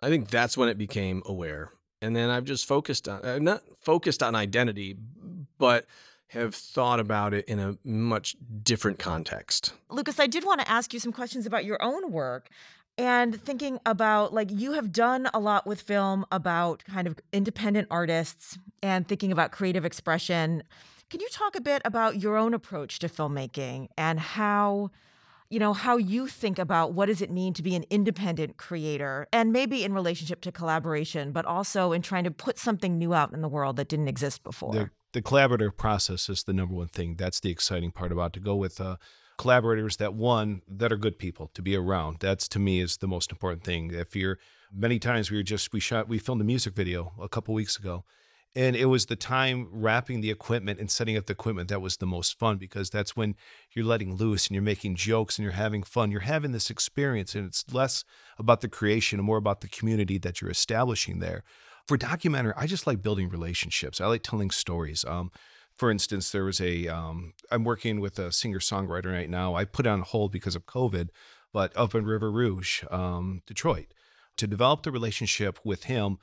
I 0.00 0.08
think 0.08 0.28
that's 0.28 0.56
when 0.56 0.68
it 0.68 0.78
became 0.78 1.22
aware, 1.26 1.70
and 2.00 2.16
then 2.16 2.30
I've 2.30 2.44
just 2.44 2.66
focused 2.66 3.08
on 3.08 3.24
uh, 3.24 3.38
not 3.38 3.62
focused 3.80 4.22
on 4.22 4.34
identity, 4.34 4.96
but 5.58 5.86
have 6.28 6.54
thought 6.54 6.98
about 6.98 7.34
it 7.34 7.44
in 7.44 7.58
a 7.58 7.76
much 7.84 8.36
different 8.62 8.98
context. 8.98 9.74
Lucas, 9.90 10.18
I 10.18 10.26
did 10.26 10.44
want 10.44 10.60
to 10.60 10.70
ask 10.70 10.94
you 10.94 10.98
some 10.98 11.12
questions 11.12 11.44
about 11.44 11.66
your 11.66 11.82
own 11.82 12.10
work 12.10 12.48
and 12.98 13.40
thinking 13.40 13.78
about 13.86 14.32
like 14.32 14.50
you 14.50 14.72
have 14.72 14.92
done 14.92 15.28
a 15.32 15.40
lot 15.40 15.66
with 15.66 15.80
film 15.80 16.24
about 16.30 16.84
kind 16.84 17.06
of 17.06 17.18
independent 17.32 17.88
artists 17.90 18.58
and 18.82 19.08
thinking 19.08 19.32
about 19.32 19.52
creative 19.52 19.84
expression. 19.84 20.62
Can 21.10 21.20
you 21.20 21.28
talk 21.30 21.56
a 21.56 21.60
bit 21.60 21.82
about 21.84 22.20
your 22.20 22.36
own 22.36 22.54
approach 22.54 22.98
to 23.00 23.08
filmmaking 23.08 23.88
and 23.96 24.18
how 24.18 24.90
you 25.50 25.58
know 25.58 25.74
how 25.74 25.98
you 25.98 26.26
think 26.26 26.58
about 26.58 26.94
what 26.94 27.06
does 27.06 27.20
it 27.20 27.30
mean 27.30 27.52
to 27.52 27.62
be 27.62 27.76
an 27.76 27.84
independent 27.90 28.56
creator 28.56 29.26
and 29.32 29.52
maybe 29.52 29.84
in 29.84 29.92
relationship 29.92 30.40
to 30.40 30.50
collaboration 30.50 31.30
but 31.30 31.44
also 31.44 31.92
in 31.92 32.00
trying 32.00 32.24
to 32.24 32.30
put 32.30 32.58
something 32.58 32.96
new 32.96 33.12
out 33.12 33.34
in 33.34 33.42
the 33.42 33.48
world 33.48 33.76
that 33.76 33.86
didn't 33.86 34.08
exist 34.08 34.42
before 34.42 34.74
the 35.12 35.22
collaborative 35.22 35.76
process 35.76 36.28
is 36.28 36.44
the 36.44 36.52
number 36.52 36.74
one 36.74 36.88
thing 36.88 37.16
that's 37.16 37.40
the 37.40 37.50
exciting 37.50 37.90
part 37.90 38.12
about 38.12 38.32
to 38.32 38.40
go 38.40 38.54
with 38.56 38.80
uh, 38.80 38.96
collaborators 39.38 39.96
that 39.96 40.14
one 40.14 40.62
that 40.68 40.92
are 40.92 40.96
good 40.96 41.18
people 41.18 41.50
to 41.54 41.62
be 41.62 41.76
around 41.76 42.18
that's 42.20 42.48
to 42.48 42.58
me 42.58 42.80
is 42.80 42.98
the 42.98 43.08
most 43.08 43.30
important 43.30 43.64
thing 43.64 43.92
if 43.92 44.14
you're 44.14 44.38
many 44.72 44.98
times 44.98 45.30
we 45.30 45.36
were 45.36 45.42
just 45.42 45.72
we 45.72 45.80
shot 45.80 46.08
we 46.08 46.18
filmed 46.18 46.40
a 46.40 46.44
music 46.44 46.74
video 46.74 47.12
a 47.20 47.28
couple 47.28 47.54
weeks 47.54 47.78
ago 47.78 48.04
and 48.54 48.76
it 48.76 48.86
was 48.86 49.06
the 49.06 49.16
time 49.16 49.68
wrapping 49.70 50.20
the 50.20 50.30
equipment 50.30 50.78
and 50.78 50.90
setting 50.90 51.16
up 51.16 51.24
the 51.26 51.32
equipment 51.32 51.68
that 51.68 51.80
was 51.80 51.96
the 51.96 52.06
most 52.06 52.38
fun 52.38 52.58
because 52.58 52.90
that's 52.90 53.16
when 53.16 53.34
you're 53.72 53.84
letting 53.84 54.14
loose 54.14 54.46
and 54.46 54.54
you're 54.54 54.62
making 54.62 54.94
jokes 54.94 55.38
and 55.38 55.44
you're 55.44 55.52
having 55.52 55.82
fun. 55.82 56.10
You're 56.10 56.20
having 56.20 56.52
this 56.52 56.68
experience, 56.68 57.34
and 57.34 57.46
it's 57.46 57.64
less 57.72 58.04
about 58.38 58.60
the 58.60 58.68
creation 58.68 59.18
and 59.18 59.26
more 59.26 59.38
about 59.38 59.62
the 59.62 59.68
community 59.68 60.18
that 60.18 60.40
you're 60.40 60.50
establishing 60.50 61.18
there. 61.20 61.44
For 61.88 61.96
documentary, 61.96 62.52
I 62.56 62.66
just 62.66 62.86
like 62.86 63.02
building 63.02 63.28
relationships. 63.28 64.00
I 64.00 64.06
like 64.06 64.22
telling 64.22 64.50
stories. 64.50 65.04
Um, 65.04 65.30
for 65.74 65.90
instance, 65.90 66.30
there 66.30 66.44
was 66.44 66.60
a. 66.60 66.86
am 66.86 67.64
working 67.64 68.00
with 68.00 68.18
a 68.18 68.30
singer 68.32 68.58
songwriter 68.58 69.12
right 69.12 69.30
now. 69.30 69.54
I 69.54 69.64
put 69.64 69.86
on 69.86 70.02
hold 70.02 70.32
because 70.32 70.54
of 70.54 70.66
COVID, 70.66 71.08
but 71.52 71.76
up 71.76 71.94
in 71.94 72.04
River 72.04 72.30
Rouge, 72.30 72.84
um, 72.90 73.42
Detroit, 73.46 73.94
to 74.36 74.46
develop 74.46 74.82
the 74.82 74.90
relationship 74.90 75.58
with 75.64 75.84
him 75.84 76.18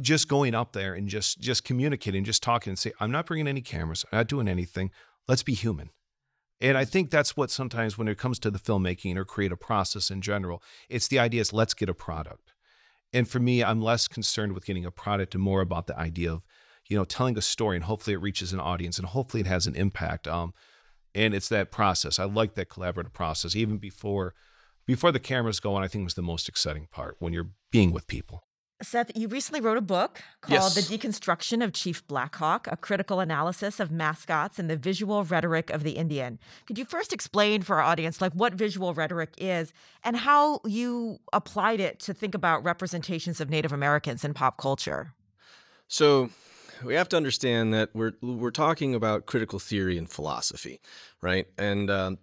just 0.00 0.28
going 0.28 0.54
up 0.54 0.72
there 0.72 0.94
and 0.94 1.08
just 1.08 1.40
just 1.40 1.64
communicating, 1.64 2.24
just 2.24 2.42
talking 2.42 2.72
and 2.72 2.78
say, 2.78 2.92
I'm 2.98 3.10
not 3.10 3.26
bringing 3.26 3.46
any 3.46 3.60
cameras, 3.60 4.04
I'm 4.10 4.18
not 4.18 4.28
doing 4.28 4.48
anything. 4.48 4.90
Let's 5.28 5.42
be 5.42 5.54
human. 5.54 5.90
And 6.60 6.78
I 6.78 6.84
think 6.84 7.10
that's 7.10 7.36
what 7.36 7.50
sometimes 7.50 7.98
when 7.98 8.08
it 8.08 8.18
comes 8.18 8.38
to 8.40 8.50
the 8.50 8.58
filmmaking 8.58 9.16
or 9.16 9.24
creative 9.24 9.60
process 9.60 10.10
in 10.10 10.22
general, 10.22 10.62
it's 10.88 11.08
the 11.08 11.18
idea 11.18 11.40
is 11.40 11.52
let's 11.52 11.74
get 11.74 11.88
a 11.88 11.94
product. 11.94 12.53
And 13.14 13.28
for 13.28 13.38
me, 13.38 13.62
I'm 13.62 13.80
less 13.80 14.08
concerned 14.08 14.52
with 14.52 14.66
getting 14.66 14.84
a 14.84 14.90
product 14.90 15.34
and 15.34 15.42
more 15.42 15.60
about 15.60 15.86
the 15.86 15.96
idea 15.96 16.32
of, 16.32 16.42
you 16.88 16.98
know, 16.98 17.04
telling 17.04 17.38
a 17.38 17.42
story 17.42 17.76
and 17.76 17.84
hopefully 17.84 18.14
it 18.14 18.20
reaches 18.20 18.52
an 18.52 18.60
audience 18.60 18.98
and 18.98 19.06
hopefully 19.06 19.40
it 19.40 19.46
has 19.46 19.66
an 19.66 19.76
impact. 19.76 20.26
Um, 20.26 20.52
and 21.14 21.32
it's 21.32 21.48
that 21.48 21.70
process. 21.70 22.18
I 22.18 22.24
like 22.24 22.54
that 22.56 22.68
collaborative 22.68 23.12
process. 23.12 23.54
Even 23.54 23.78
before 23.78 24.34
before 24.86 25.12
the 25.12 25.20
cameras 25.20 25.60
go 25.60 25.76
on, 25.76 25.82
I 25.82 25.88
think 25.88 26.04
was 26.04 26.14
the 26.14 26.22
most 26.22 26.48
exciting 26.48 26.88
part 26.90 27.16
when 27.18 27.32
you're 27.32 27.52
being 27.70 27.92
with 27.92 28.06
people. 28.06 28.42
Seth, 28.82 29.12
you 29.14 29.28
recently 29.28 29.60
wrote 29.60 29.76
a 29.76 29.82
book 29.82 30.20
called 30.40 30.74
yes. 30.74 30.88
The 30.88 30.98
Deconstruction 30.98 31.62
of 31.62 31.72
Chief 31.72 32.06
Blackhawk, 32.08 32.66
a 32.70 32.76
critical 32.76 33.20
analysis 33.20 33.78
of 33.78 33.90
mascots 33.90 34.58
and 34.58 34.68
the 34.68 34.76
visual 34.76 35.22
rhetoric 35.24 35.70
of 35.70 35.84
the 35.84 35.92
Indian. 35.92 36.38
Could 36.66 36.78
you 36.78 36.84
first 36.84 37.12
explain 37.12 37.62
for 37.62 37.76
our 37.76 37.82
audience 37.82 38.20
like 38.20 38.32
what 38.32 38.54
visual 38.54 38.92
rhetoric 38.92 39.32
is 39.38 39.72
and 40.02 40.16
how 40.16 40.60
you 40.64 41.20
applied 41.32 41.80
it 41.80 42.00
to 42.00 42.14
think 42.14 42.34
about 42.34 42.64
representations 42.64 43.40
of 43.40 43.48
Native 43.48 43.72
Americans 43.72 44.24
in 44.24 44.34
pop 44.34 44.58
culture? 44.58 45.12
So, 45.86 46.30
we 46.82 46.94
have 46.94 47.08
to 47.10 47.16
understand 47.16 47.72
that 47.74 47.90
we're 47.94 48.14
we're 48.20 48.50
talking 48.50 48.94
about 48.94 49.26
critical 49.26 49.58
theory 49.58 49.96
and 49.96 50.10
philosophy, 50.10 50.80
right? 51.20 51.46
And 51.56 51.90
um, 51.90 52.18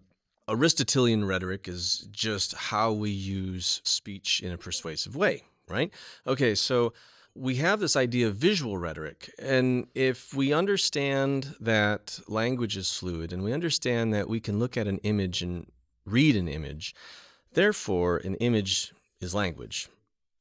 Aristotelian 0.49 1.25
rhetoric 1.25 1.67
is 1.67 2.07
just 2.11 2.53
how 2.53 2.91
we 2.91 3.09
use 3.09 3.81
speech 3.83 4.41
in 4.43 4.51
a 4.51 4.57
persuasive 4.57 5.15
way, 5.15 5.43
right? 5.71 5.91
Okay, 6.27 6.55
so 6.55 6.93
we 7.35 7.55
have 7.55 7.79
this 7.79 7.95
idea 7.95 8.27
of 8.27 8.35
visual 8.35 8.77
rhetoric. 8.77 9.33
And 9.39 9.87
if 9.95 10.33
we 10.33 10.51
understand 10.53 11.55
that 11.59 12.19
language 12.27 12.75
is 12.75 12.91
fluid 12.91 13.31
and 13.31 13.43
we 13.43 13.53
understand 13.53 14.13
that 14.13 14.27
we 14.27 14.39
can 14.39 14.59
look 14.59 14.75
at 14.75 14.87
an 14.87 14.97
image 14.99 15.41
and 15.41 15.71
read 16.05 16.35
an 16.35 16.47
image, 16.47 16.93
therefore, 17.53 18.17
an 18.17 18.35
image 18.35 18.93
is 19.21 19.33
language. 19.33 19.89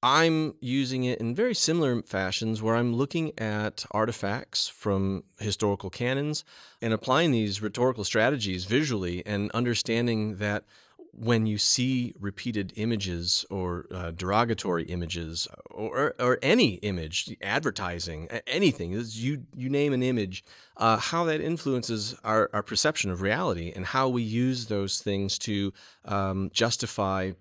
I'm 0.02 0.54
using 0.60 1.04
it 1.04 1.20
in 1.20 1.34
very 1.34 1.54
similar 1.54 2.00
fashions 2.02 2.62
where 2.62 2.75
I'm 2.75 2.94
looking 2.94 3.38
at 3.38 3.84
artifacts 3.90 4.66
from 4.66 5.25
historical 5.38 5.90
canons 5.90 6.42
and 6.80 6.94
applying 6.94 7.32
these 7.32 7.60
rhetorical 7.60 8.04
strategies 8.04 8.64
visually 8.64 9.22
and 9.26 9.50
understanding 9.50 10.37
that 10.37 10.64
when 11.12 11.47
you 11.47 11.59
see 11.59 12.14
repeated 12.19 12.73
images 12.76 13.45
or 13.50 13.87
uh, 13.93 14.11
derogatory 14.12 14.85
images 14.85 15.49
or, 15.71 16.14
or 16.19 16.38
any 16.43 16.75
image, 16.75 17.37
advertising, 17.43 18.29
anything, 18.47 18.93
you, 18.93 19.45
you 19.55 19.69
name 19.69 19.93
an 19.93 20.02
image, 20.02 20.45
uh, 20.76 20.97
how 20.97 21.25
that 21.25 21.40
influences 21.40 22.14
our, 22.25 22.50
our 22.52 22.62
perception 22.62 23.11
of 23.11 23.23
reality 23.23 23.73
and 23.75 23.87
how 23.87 24.09
we 24.09 24.23
use 24.23 24.67
those 24.67 25.00
things 25.00 25.38
to 25.38 25.73
um, 26.05 26.50
justify 26.52 27.33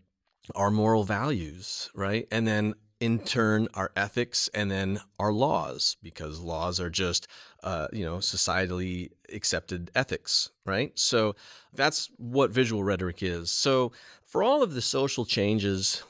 our 0.55 0.71
moral 0.71 1.03
values, 1.03 1.89
right? 1.93 2.27
And 2.31 2.47
then 2.47 2.73
in 2.99 3.19
turn 3.19 3.67
our 3.73 3.91
ethics 3.95 4.49
and 4.53 4.69
then 4.69 4.99
our 5.19 5.31
laws 5.31 5.95
because 6.03 6.39
laws 6.39 6.79
are 6.79 6.89
just 6.89 7.27
uh, 7.63 7.87
you 7.91 8.05
know 8.05 8.17
societally 8.17 9.11
accepted 9.33 9.91
ethics 9.95 10.49
right? 10.69 10.97
So 10.97 11.35
that's 11.73 12.09
what 12.17 12.51
visual 12.51 12.83
rhetoric 12.83 13.23
is. 13.23 13.49
So 13.51 13.91
for 14.25 14.43
all 14.43 14.61
of 14.61 14.73
the 14.73 14.81
social 14.81 15.25
changes 15.25 16.03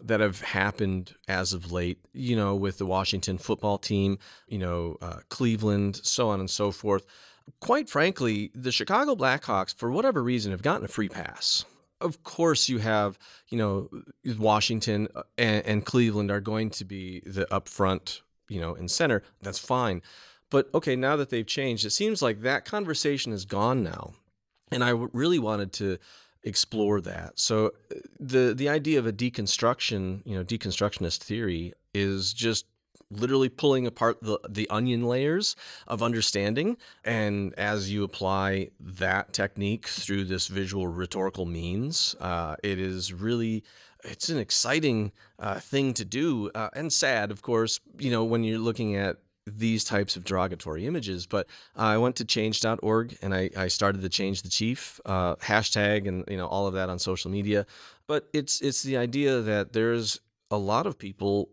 that 0.00 0.20
have 0.20 0.40
happened 0.40 1.14
as 1.28 1.52
of 1.52 1.72
late 1.72 1.98
you 2.12 2.34
know 2.34 2.54
with 2.54 2.78
the 2.78 2.84
washington 2.84 3.38
football 3.38 3.78
team 3.78 4.18
you 4.48 4.58
know 4.58 4.96
uh, 5.00 5.20
cleveland 5.28 5.98
so 6.02 6.28
on 6.28 6.40
and 6.40 6.50
so 6.50 6.72
forth 6.72 7.06
quite 7.60 7.88
frankly 7.88 8.50
the 8.56 8.72
chicago 8.72 9.14
blackhawks 9.14 9.74
for 9.74 9.92
whatever 9.92 10.22
reason 10.22 10.50
have 10.50 10.62
gotten 10.62 10.84
a 10.84 10.88
free 10.88 11.08
pass. 11.08 11.64
Of 12.00 12.22
course 12.22 12.68
you 12.68 12.78
have 12.78 13.18
you 13.48 13.56
know 13.56 13.88
Washington 14.36 15.08
uh, 15.14 15.22
and, 15.38 15.64
and, 15.64 15.86
Cleveland 15.86 16.30
are 16.30 16.40
going 16.40 16.70
to 16.70 16.84
be 16.84 17.22
the 17.24 17.46
upfront 17.46 18.20
you 18.48 18.60
know 18.60 18.74
in 18.74 18.88
center. 18.88 19.22
That's 19.40 19.60
fine 19.60 20.02
but 20.54 20.68
okay 20.72 20.94
now 20.94 21.16
that 21.16 21.30
they've 21.30 21.48
changed 21.48 21.84
it 21.84 21.90
seems 21.90 22.22
like 22.22 22.42
that 22.42 22.64
conversation 22.64 23.32
is 23.32 23.44
gone 23.44 23.82
now 23.82 24.12
and 24.70 24.84
I 24.84 24.90
really 24.90 25.40
wanted 25.40 25.72
to 25.74 25.98
explore 26.44 27.00
that 27.00 27.32
so 27.40 27.72
uh, 27.90 27.96
the 28.20 28.54
the 28.54 28.68
idea 28.68 29.00
of 29.00 29.06
a 29.06 29.12
deconstruction 29.12 30.22
you 30.24 30.36
know 30.36 30.44
deconstructionist 30.44 31.18
theory 31.18 31.72
is 31.92 32.32
just 32.32 32.66
literally 33.10 33.48
pulling 33.48 33.86
apart 33.86 34.18
the, 34.22 34.38
the 34.48 34.68
onion 34.70 35.04
layers 35.04 35.56
of 35.86 36.02
understanding. 36.02 36.76
And 37.04 37.54
as 37.54 37.92
you 37.92 38.02
apply 38.02 38.70
that 38.80 39.32
technique 39.32 39.86
through 39.86 40.24
this 40.24 40.48
visual 40.48 40.88
rhetorical 40.88 41.44
means, 41.44 42.16
uh, 42.20 42.56
it 42.62 42.78
is 42.78 43.12
really 43.12 43.62
it's 44.04 44.28
an 44.28 44.38
exciting 44.38 45.12
uh, 45.38 45.58
thing 45.60 45.94
to 45.94 46.04
do 46.04 46.50
uh, 46.54 46.68
and 46.74 46.92
sad, 46.92 47.30
of 47.30 47.42
course, 47.42 47.80
you 47.98 48.10
know, 48.10 48.24
when 48.24 48.44
you're 48.44 48.58
looking 48.58 48.96
at 48.96 49.16
these 49.46 49.84
types 49.84 50.16
of 50.16 50.24
derogatory 50.24 50.86
images. 50.86 51.26
But 51.26 51.46
I 51.76 51.96
went 51.98 52.16
to 52.16 52.24
change.org 52.24 53.18
and 53.22 53.34
I, 53.34 53.50
I 53.56 53.68
started 53.68 54.00
the 54.00 54.08
Change 54.08 54.42
the 54.42 54.48
Chief 54.48 55.00
uh, 55.04 55.36
hashtag 55.36 56.08
and, 56.08 56.24
you 56.28 56.36
know, 56.36 56.46
all 56.46 56.66
of 56.66 56.74
that 56.74 56.88
on 56.88 56.98
social 56.98 57.30
media. 57.30 57.66
But 58.06 58.28
it's, 58.32 58.60
it's 58.60 58.82
the 58.82 58.96
idea 58.96 59.40
that 59.40 59.72
there's 59.72 60.20
a 60.50 60.56
lot 60.56 60.86
of 60.86 60.98
people 60.98 61.50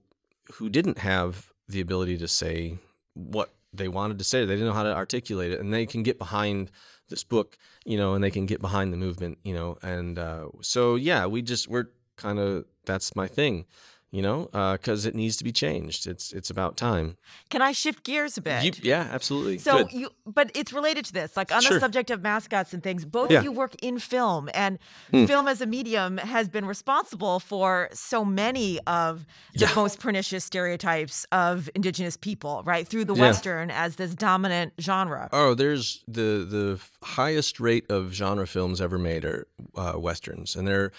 who 0.54 0.70
didn't 0.70 1.00
have 1.00 1.52
the 1.68 1.82
ability 1.82 2.18
to 2.18 2.28
say 2.28 2.78
what 3.14 3.54
they 3.74 3.88
wanted 3.88 4.18
to 4.20 4.24
say. 4.24 4.46
They 4.46 4.56
didn't 4.56 4.68
know 4.68 4.74
how 4.74 4.84
to 4.84 4.96
articulate 4.96 5.52
it, 5.52 5.60
and 5.60 5.74
they 5.74 5.86
can 5.86 6.04
get 6.04 6.18
behind 6.18 6.72
this 7.10 7.24
book, 7.24 7.58
you 7.86 7.98
know, 7.98 8.14
and 8.14 8.24
they 8.24 8.32
can 8.32 8.46
get 8.46 8.62
behind 8.62 8.92
the 8.92 8.98
movement, 8.98 9.38
you 9.44 9.54
know. 9.54 9.78
And 9.82 10.20
uh, 10.20 10.48
so, 10.62 10.96
yeah, 10.96 11.26
we 11.26 11.42
just 11.42 11.68
we're 11.68 11.90
kind 12.18 12.40
of 12.40 12.66
that's 12.86 13.16
my 13.16 13.28
thing, 13.28 13.66
you 14.12 14.22
know, 14.22 14.50
because 14.74 15.06
uh, 15.06 15.10
it 15.10 15.16
needs 15.16 15.38
to 15.38 15.44
be 15.46 15.52
changed. 15.54 16.06
It's 16.06 16.34
it's 16.34 16.50
about 16.50 16.76
time. 16.76 17.16
Can 17.50 17.62
I 17.62 17.72
shift 17.72 18.04
gears 18.04 18.38
a 18.38 18.42
bit? 18.42 18.64
You, 18.66 18.72
yeah, 18.84 19.08
absolutely. 19.12 19.58
So 19.58 19.84
Good. 19.86 19.94
you, 19.94 20.10
but 20.26 20.52
it's 20.54 20.74
related 20.74 21.06
to 21.06 21.14
this. 21.14 21.38
Like 21.38 21.52
on 21.54 21.62
Sure. 21.62 21.76
the 21.76 21.80
subject 21.80 22.10
of 22.12 22.22
mascots 22.22 22.74
and 22.74 22.84
things, 22.84 23.06
both 23.06 23.32
Yeah. 23.32 23.38
of 23.40 23.44
you 23.46 23.52
work 23.54 23.74
in 23.82 24.00
film, 24.00 24.50
and 24.54 24.80
Hmm. 25.12 25.26
film 25.26 25.48
as 25.48 25.62
a 25.62 25.66
medium 25.66 26.18
has 26.18 26.50
been 26.50 26.66
responsible 26.66 27.40
for 27.40 27.90
so 27.94 28.26
many 28.26 28.80
of 28.86 29.26
the 29.54 29.62
Yeah. 29.66 29.74
most 29.76 30.00
pernicious 30.00 30.44
stereotypes 30.44 31.26
of 31.32 31.70
indigenous 31.74 32.18
people, 32.18 32.64
right? 32.66 32.86
Through 32.88 33.06
the 33.06 33.16
Yeah. 33.16 33.22
western 33.22 33.72
as 33.72 33.96
this 33.96 34.14
dominant 34.14 34.74
genre. 34.80 35.30
Oh, 35.32 35.54
there's 35.54 36.04
the 36.08 36.46
the 36.50 36.80
highest 37.04 37.60
rate 37.60 37.90
of 37.90 38.12
genre 38.14 38.46
films 38.46 38.82
ever 38.82 38.98
made 38.98 39.24
are 39.26 39.48
uh, 39.76 39.94
westerns, 39.98 40.56
and 40.56 40.68
there 40.68 40.82
are 40.84 40.92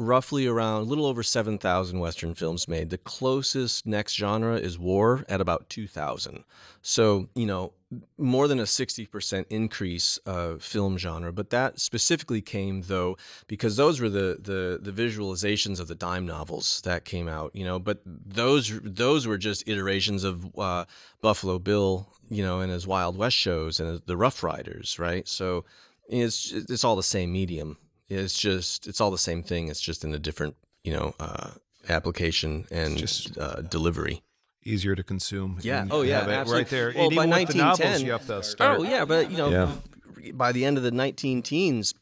roughly 0.00 0.46
around 0.46 0.80
a 0.80 0.84
little 0.84 1.06
over 1.06 1.22
seven 1.22 1.58
thousand 1.58 2.00
western 2.00 2.34
films 2.34 2.66
made. 2.66 2.90
The 2.90 2.98
closest 2.98 3.86
next 3.86 4.14
genre 4.14 4.56
is 4.56 4.78
war 4.78 5.24
at 5.28 5.40
about 5.40 5.68
two 5.68 5.86
thousand. 5.86 6.44
So 6.82 7.28
you 7.34 7.46
know 7.46 7.74
more 8.16 8.48
than 8.48 8.58
a 8.58 8.66
sixty 8.66 9.04
percent 9.04 9.46
increase 9.50 10.16
of 10.18 10.62
film 10.62 10.96
genre, 10.96 11.32
but 11.32 11.50
that 11.50 11.78
specifically 11.78 12.40
came 12.40 12.82
though 12.82 13.16
because 13.46 13.76
those 13.76 14.00
were 14.00 14.08
the 14.08 14.38
the 14.40 14.78
the 14.80 14.92
visualizations 14.92 15.78
of 15.78 15.88
the 15.88 15.94
dime 15.94 16.26
novels 16.26 16.80
that 16.84 17.04
came 17.04 17.28
out. 17.28 17.54
You 17.54 17.64
know, 17.64 17.78
but 17.78 18.00
those 18.04 18.80
those 18.82 19.26
were 19.26 19.38
just 19.38 19.68
iterations 19.68 20.24
of 20.24 20.58
uh, 20.58 20.86
Buffalo 21.20 21.58
Bill, 21.58 22.08
you 22.30 22.42
know, 22.42 22.60
and 22.60 22.72
his 22.72 22.86
Wild 22.86 23.18
West 23.18 23.36
shows 23.36 23.80
and 23.80 24.00
the 24.06 24.16
Rough 24.16 24.42
Riders, 24.42 24.98
right? 24.98 25.28
So 25.28 25.64
it's 26.08 26.52
it's 26.52 26.84
all 26.84 26.96
the 26.96 27.02
same 27.02 27.32
medium. 27.32 27.76
It's 28.10 28.36
just 28.38 28.86
it's 28.86 29.00
all 29.00 29.10
the 29.10 29.18
same 29.18 29.42
thing. 29.42 29.68
It's 29.68 29.80
just 29.80 30.04
in 30.04 30.12
a 30.14 30.18
different, 30.18 30.56
you 30.84 30.92
know, 30.92 31.14
uh, 31.20 31.50
application 31.88 32.66
and 32.70 32.96
just- 32.98 33.38
uh, 33.38 33.62
delivery. 33.62 34.22
Easier 34.64 34.94
to 34.94 35.02
consume. 35.02 35.58
Yeah. 35.62 35.86
Oh, 35.90 36.02
yeah, 36.02 36.18
absolutely. 36.18 36.52
Right 36.52 36.68
there. 36.68 36.92
Well, 36.94 37.06
and 37.06 37.16
by 37.16 37.24
even 37.24 37.38
with 37.40 37.48
the 37.48 37.54
novels, 37.56 37.80
1910 37.80 38.06
you 38.06 38.12
have 38.12 38.26
to 38.26 38.42
start. 38.42 38.78
Oh 38.80 38.82
yeah, 38.82 39.06
but 39.06 39.30
you 39.30 39.38
know, 39.38 39.48
Yeah. 39.48 40.32
by 40.34 40.52
the 40.52 40.66
end 40.66 40.76
of 40.76 40.82
the 40.82 40.90
19 40.90 41.40
teens, 41.42 41.94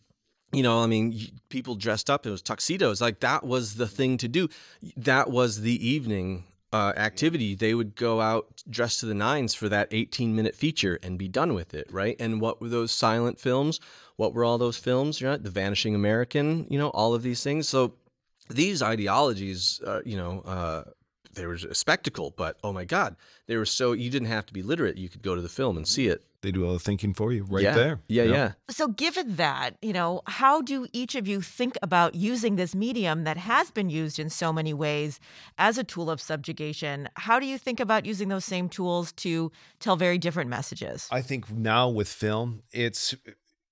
you 0.53 0.65
know, 0.65 0.83
I 0.83 0.87
mean, 0.87 1.38
people 1.50 1.77
dressed 1.77 2.11
up. 2.11 2.27
It 2.27 2.31
was 2.31 2.43
tuxedos. 2.43 3.00
Like 3.00 3.21
that 3.21 3.45
was 3.45 3.75
the 3.77 3.87
thing 3.87 4.17
to 4.19 4.27
do. 4.29 4.49
That 4.97 5.31
was 5.31 5.61
the 5.61 5.87
evening 5.87 6.45
uh, 6.73 6.95
activity. 6.97 7.55
They 7.55 7.75
would 7.75 7.95
go 7.95 8.21
out 8.21 8.62
dressed 8.69 9.00
to 9.00 9.07
the 9.07 9.15
nines 9.15 9.55
for 9.55 9.69
that 9.69 9.87
18 9.93 10.35
minute 10.35 10.57
feature 10.57 10.99
and 11.03 11.17
be 11.17 11.29
done 11.29 11.55
with 11.55 11.75
it, 11.75 11.87
right? 11.93 12.17
And 12.19 12.41
what 12.41 12.61
were 12.61 12.69
those 12.69 12.91
silent 12.91 13.38
films? 13.38 13.79
What 14.19 14.35
were 14.35 14.45
all 14.45 14.59
those 14.59 14.77
films? 14.77 15.23
Right? 15.23 15.43
The 15.43 15.51
Vanishing 15.51 15.95
American. 15.95 16.67
You 16.69 16.79
know, 16.79 16.91
all 16.91 17.15
of 17.15 17.23
these 17.23 17.43
things. 17.43 17.67
So 17.69 17.95
these 18.51 18.83
ideologies, 18.83 19.81
uh, 19.87 20.01
you 20.05 20.17
know, 20.17 20.41
uh, 20.41 20.85
they 21.35 21.47
were 21.47 21.55
a 21.55 21.75
spectacle, 21.75 22.35
but 22.37 22.57
oh 22.65 22.73
my 22.73 22.85
God, 22.85 23.15
they 23.47 23.57
were 23.57 23.67
so 23.67 23.93
you 23.93 24.11
didn't 24.11 24.29
have 24.29 24.47
to 24.47 24.53
be 24.53 24.63
literate. 24.63 24.97
You 24.99 25.09
could 25.09 25.23
go 25.23 25.35
to 25.35 25.41
the 25.41 25.49
film 25.49 25.77
and 25.77 25.87
see 25.87 26.09
it 26.09 26.25
They 26.41 26.51
do 26.51 26.65
all 26.67 26.73
the 26.73 26.79
thinking 26.79 27.15
for 27.15 27.33
you 27.33 27.45
right 27.45 27.63
yeah. 27.63 27.75
there. 27.75 28.01
Yeah, 28.09 28.23
Yep. 28.25 28.35
yeah. 28.35 28.53
So, 28.71 28.89
given 28.89 29.37
that, 29.37 29.77
you 29.83 29.93
know, 29.93 30.23
how 30.27 30.63
do 30.63 30.87
each 30.93 31.15
of 31.15 31.29
you 31.29 31.41
think 31.41 31.77
about 31.83 32.15
using 32.15 32.57
this 32.57 32.75
medium 32.75 33.25
that 33.25 33.37
has 33.37 33.71
been 33.71 33.91
used 33.91 34.19
in 34.19 34.31
so 34.31 34.53
many 34.53 34.73
ways 34.73 35.21
as 35.59 35.79
a 35.79 35.85
tool 35.85 36.11
of 36.11 36.21
subjugation? 36.21 37.09
How 37.17 37.39
do 37.39 37.47
you 37.47 37.59
think 37.59 37.79
about 37.81 38.07
using 38.07 38.29
those 38.29 38.45
same 38.45 38.69
tools 38.69 39.13
to 39.25 39.53
tell 39.81 39.97
very 39.97 40.19
different 40.19 40.49
messages? 40.51 41.09
I 41.11 41.23
think 41.23 41.51
now 41.51 41.89
with 41.89 42.09
film, 42.09 42.63
it's 42.73 43.15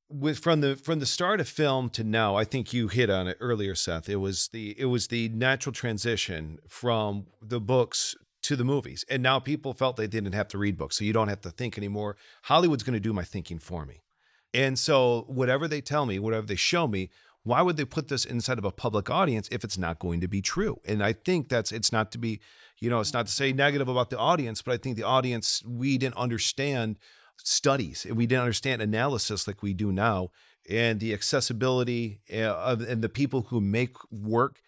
with 0.09 0.39
from 0.39 0.61
the 0.61 0.77
from 0.77 0.99
the 0.99 1.07
start 1.07 1.41
of 1.41 1.49
film 1.49 1.91
to 1.91 2.05
now. 2.05 2.37
I 2.37 2.45
think 2.45 2.73
you 2.73 2.89
hit 2.89 3.11
on 3.11 3.27
it 3.29 3.37
earlier, 3.41 3.75
Seth. 3.75 4.09
It 4.09 4.17
was 4.17 4.49
the 4.49 4.75
it 4.79 4.87
was 4.87 5.09
the 5.09 5.29
natural 5.31 5.73
transition 5.73 6.59
from 6.69 7.27
the 7.43 7.61
books 7.61 8.15
to 8.43 8.57
the 8.57 8.65
movies, 8.65 9.05
and 9.09 9.23
now 9.23 9.39
people 9.39 9.75
felt 9.75 9.97
they 9.97 10.07
didn't 10.07 10.33
have 10.33 10.49
to 10.49 10.59
read 10.59 10.77
books, 10.77 10.99
so 10.99 11.05
you 11.05 11.13
don't 11.13 11.29
have 11.29 11.41
to 11.41 11.51
think 11.51 11.77
anymore. 11.77 12.17
Hollywood's 12.43 12.85
going 12.85 12.95
to 12.95 13.01
do 13.01 13.13
my 13.13 13.25
thinking 13.25 13.59
for 13.59 13.85
me, 13.85 14.03
and 14.55 14.79
so 14.79 15.25
whatever 15.29 15.67
they 15.67 15.81
tell 15.81 16.07
me, 16.07 16.19
whatever 16.19 16.47
they 16.47 16.57
show 16.57 16.87
me. 16.87 17.11
Why 17.43 17.63
would 17.63 17.77
they 17.77 17.85
put 17.85 18.09
this 18.09 18.25
inside 18.25 18.59
of 18.59 18.65
a 18.65 18.73
public 18.73 19.09
audience 19.09 19.49
if 19.53 19.63
it's 19.63 19.79
not 19.79 20.01
going 20.01 20.21
to 20.21 20.27
be 20.27 20.43
true? 20.43 20.81
And 20.85 21.01
I 21.01 21.13
think 21.13 21.49
that's 21.49 21.71
it's 21.71 21.93
not 21.93 22.11
to 22.11 22.19
be, 22.19 22.41
you 22.81 22.91
know, 22.91 22.99
it's 22.99 23.13
not 23.13 23.27
to 23.27 23.33
say 23.33 23.53
negative 23.53 23.87
about 23.87 24.11
the 24.11 24.19
audience, 24.19 24.63
but 24.63 24.75
I 24.75 24.79
think 24.79 24.97
the 24.97 25.05
audience 25.05 25.63
we 25.65 25.97
didn't 25.97 26.17
understand 26.17 26.99
studies 27.39 28.05
and 28.05 28.17
we 28.17 28.27
didn't 28.27 28.43
understand 28.43 28.83
analysis 28.83 29.47
like 29.47 29.63
we 29.63 29.73
do 29.73 29.93
now 29.93 30.31
and 30.69 31.01
the 31.01 31.15
accessibility 31.15 32.21
uh, 32.33 32.39
of 32.39 32.81
and 32.81 33.03
the 33.03 33.09
people 33.09 33.43
who 33.43 33.61
make 33.61 33.97
work 34.11 34.61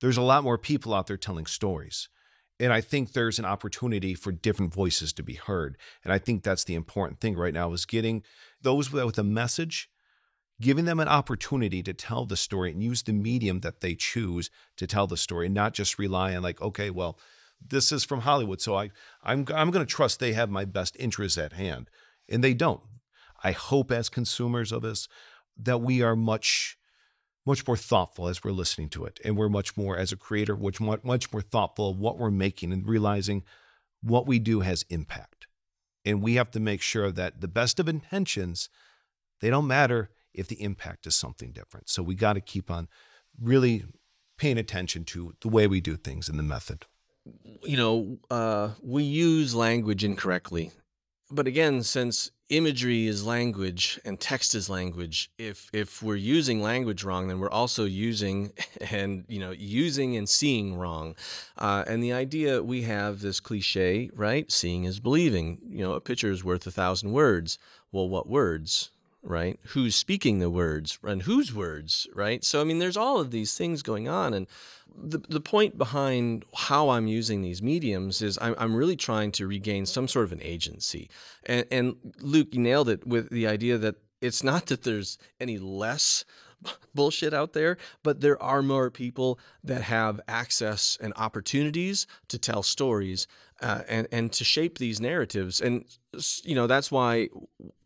there's 0.00 0.16
a 0.16 0.22
lot 0.22 0.44
more 0.44 0.58
people 0.58 0.92
out 0.92 1.06
there 1.06 1.16
telling 1.16 1.46
stories. 1.46 2.08
And 2.58 2.72
i 2.72 2.80
think 2.80 3.12
there's 3.12 3.38
an 3.38 3.44
opportunity 3.44 4.14
for 4.14 4.32
different 4.32 4.72
voices 4.72 5.12
to 5.14 5.22
be 5.22 5.34
heard 5.34 5.76
and 6.02 6.10
i 6.10 6.18
think 6.18 6.42
that's 6.42 6.64
the 6.64 6.74
important 6.74 7.20
thing 7.20 7.36
right 7.36 7.52
now 7.52 7.72
is 7.72 7.84
getting 7.84 8.22
those 8.62 8.90
with 8.90 9.18
a 9.18 9.22
message 9.22 9.90
giving 10.58 10.86
them 10.86 10.98
an 10.98 11.08
opportunity 11.08 11.82
to 11.82 11.92
tell 11.92 12.24
the 12.24 12.36
story 12.36 12.70
and 12.70 12.82
use 12.82 13.02
the 13.02 13.12
medium 13.12 13.60
that 13.60 13.82
they 13.82 13.94
choose 13.94 14.48
to 14.78 14.86
tell 14.86 15.06
the 15.06 15.18
story 15.18 15.44
and 15.46 15.54
not 15.54 15.74
just 15.74 15.98
rely 15.98 16.34
on 16.34 16.42
like 16.42 16.62
okay 16.62 16.88
well 16.88 17.18
this 17.60 17.92
is 17.92 18.04
from 18.04 18.20
hollywood 18.20 18.62
so 18.62 18.74
i 18.74 18.90
i'm, 19.22 19.44
I'm 19.54 19.70
going 19.70 19.84
to 19.84 19.94
trust 19.94 20.18
they 20.18 20.32
have 20.32 20.48
my 20.48 20.64
best 20.64 20.96
interests 20.98 21.36
at 21.36 21.52
hand 21.52 21.90
and 22.28 22.42
they 22.42 22.54
don't. 22.54 22.80
I 23.42 23.52
hope 23.52 23.92
as 23.92 24.08
consumers 24.08 24.72
of 24.72 24.82
this 24.82 25.08
that 25.56 25.78
we 25.78 26.02
are 26.02 26.16
much 26.16 26.76
much 27.44 27.66
more 27.66 27.76
thoughtful 27.76 28.26
as 28.26 28.42
we're 28.42 28.50
listening 28.50 28.88
to 28.88 29.04
it 29.04 29.20
and 29.24 29.36
we're 29.36 29.48
much 29.48 29.76
more 29.76 29.96
as 29.96 30.10
a 30.10 30.16
creator 30.16 30.56
much 30.56 30.80
much, 30.80 31.04
much 31.04 31.32
more 31.32 31.42
thoughtful 31.42 31.90
of 31.90 31.98
what 31.98 32.18
we're 32.18 32.30
making 32.30 32.72
and 32.72 32.88
realizing 32.88 33.44
what 34.02 34.26
we 34.26 34.38
do 34.38 34.60
has 34.60 34.84
impact. 34.88 35.46
And 36.04 36.22
we 36.22 36.34
have 36.34 36.50
to 36.52 36.60
make 36.60 36.82
sure 36.82 37.10
that 37.12 37.40
the 37.40 37.48
best 37.48 37.78
of 37.78 37.88
intentions 37.88 38.68
they 39.40 39.50
don't 39.50 39.66
matter 39.66 40.10
if 40.32 40.48
the 40.48 40.62
impact 40.62 41.06
is 41.06 41.14
something 41.14 41.52
different. 41.52 41.88
So 41.88 42.02
we 42.02 42.14
got 42.14 42.34
to 42.34 42.40
keep 42.40 42.70
on 42.70 42.88
really 43.40 43.84
paying 44.38 44.58
attention 44.58 45.04
to 45.04 45.34
the 45.40 45.48
way 45.48 45.66
we 45.66 45.80
do 45.80 45.96
things 45.96 46.28
and 46.28 46.38
the 46.38 46.42
method. 46.42 46.86
You 47.62 47.76
know, 47.76 48.18
uh, 48.30 48.70
we 48.82 49.02
use 49.02 49.54
language 49.54 50.04
incorrectly. 50.04 50.72
But 51.30 51.48
again, 51.48 51.82
since 51.82 52.30
imagery 52.50 53.08
is 53.08 53.26
language 53.26 53.98
and 54.04 54.20
text 54.20 54.54
is 54.54 54.70
language, 54.70 55.28
if 55.38 55.68
if 55.72 56.02
we're 56.02 56.14
using 56.14 56.62
language 56.62 57.02
wrong, 57.02 57.26
then 57.26 57.40
we're 57.40 57.50
also 57.50 57.84
using 57.84 58.52
and 58.92 59.24
you 59.28 59.40
know 59.40 59.50
using 59.50 60.16
and 60.16 60.28
seeing 60.28 60.76
wrong. 60.76 61.16
Uh, 61.58 61.84
and 61.88 62.02
the 62.02 62.12
idea 62.12 62.62
we 62.62 62.82
have 62.82 63.20
this 63.20 63.40
cliche, 63.40 64.10
right? 64.14 64.50
Seeing 64.52 64.84
is 64.84 65.00
believing. 65.00 65.58
You 65.68 65.84
know, 65.84 65.92
a 65.94 66.00
picture 66.00 66.30
is 66.30 66.44
worth 66.44 66.66
a 66.66 66.70
thousand 66.70 67.12
words. 67.12 67.58
Well, 67.90 68.08
what 68.08 68.28
words? 68.28 68.90
right? 69.26 69.58
Who's 69.68 69.96
speaking 69.96 70.38
the 70.38 70.48
words 70.48 70.98
and 71.02 71.22
whose 71.22 71.52
words, 71.52 72.06
right? 72.14 72.44
So 72.44 72.60
I 72.60 72.64
mean, 72.64 72.78
there's 72.78 72.96
all 72.96 73.20
of 73.20 73.30
these 73.30 73.56
things 73.56 73.82
going 73.82 74.08
on, 74.08 74.32
and 74.32 74.46
the 74.96 75.18
the 75.18 75.40
point 75.40 75.78
behind 75.78 76.44
how 76.54 76.90
I'm 76.90 77.06
using 77.06 77.42
these 77.42 77.62
mediums 77.62 78.22
is 78.22 78.38
I'm 78.40 78.54
I'm 78.58 78.74
really 78.74 78.96
trying 78.96 79.32
to 79.32 79.46
regain 79.46 79.86
some 79.86 80.08
sort 80.08 80.24
of 80.24 80.32
an 80.32 80.42
agency. 80.42 81.08
And 81.44 81.66
and 81.70 81.96
Luke, 82.20 82.48
you 82.52 82.60
nailed 82.60 82.88
it 82.88 83.06
with 83.06 83.30
the 83.30 83.46
idea 83.46 83.78
that 83.78 83.96
it's 84.20 84.42
not 84.42 84.66
that 84.66 84.82
there's 84.82 85.18
any 85.40 85.58
less 85.58 86.24
bullshit 86.94 87.34
out 87.34 87.52
there, 87.52 87.76
but 88.02 88.20
there 88.20 88.42
are 88.42 88.62
more 88.62 88.90
people 88.90 89.38
that 89.62 89.82
have 89.82 90.20
access 90.26 90.96
and 91.00 91.12
opportunities 91.16 92.06
to 92.28 92.38
tell 92.38 92.62
stories 92.62 93.26
uh, 93.60 93.82
and 93.88 94.06
and 94.12 94.32
to 94.32 94.44
shape 94.44 94.78
these 94.78 95.00
narratives. 95.00 95.60
And 95.60 95.84
you 96.42 96.54
know 96.54 96.66
that's 96.66 96.90
why 96.90 97.28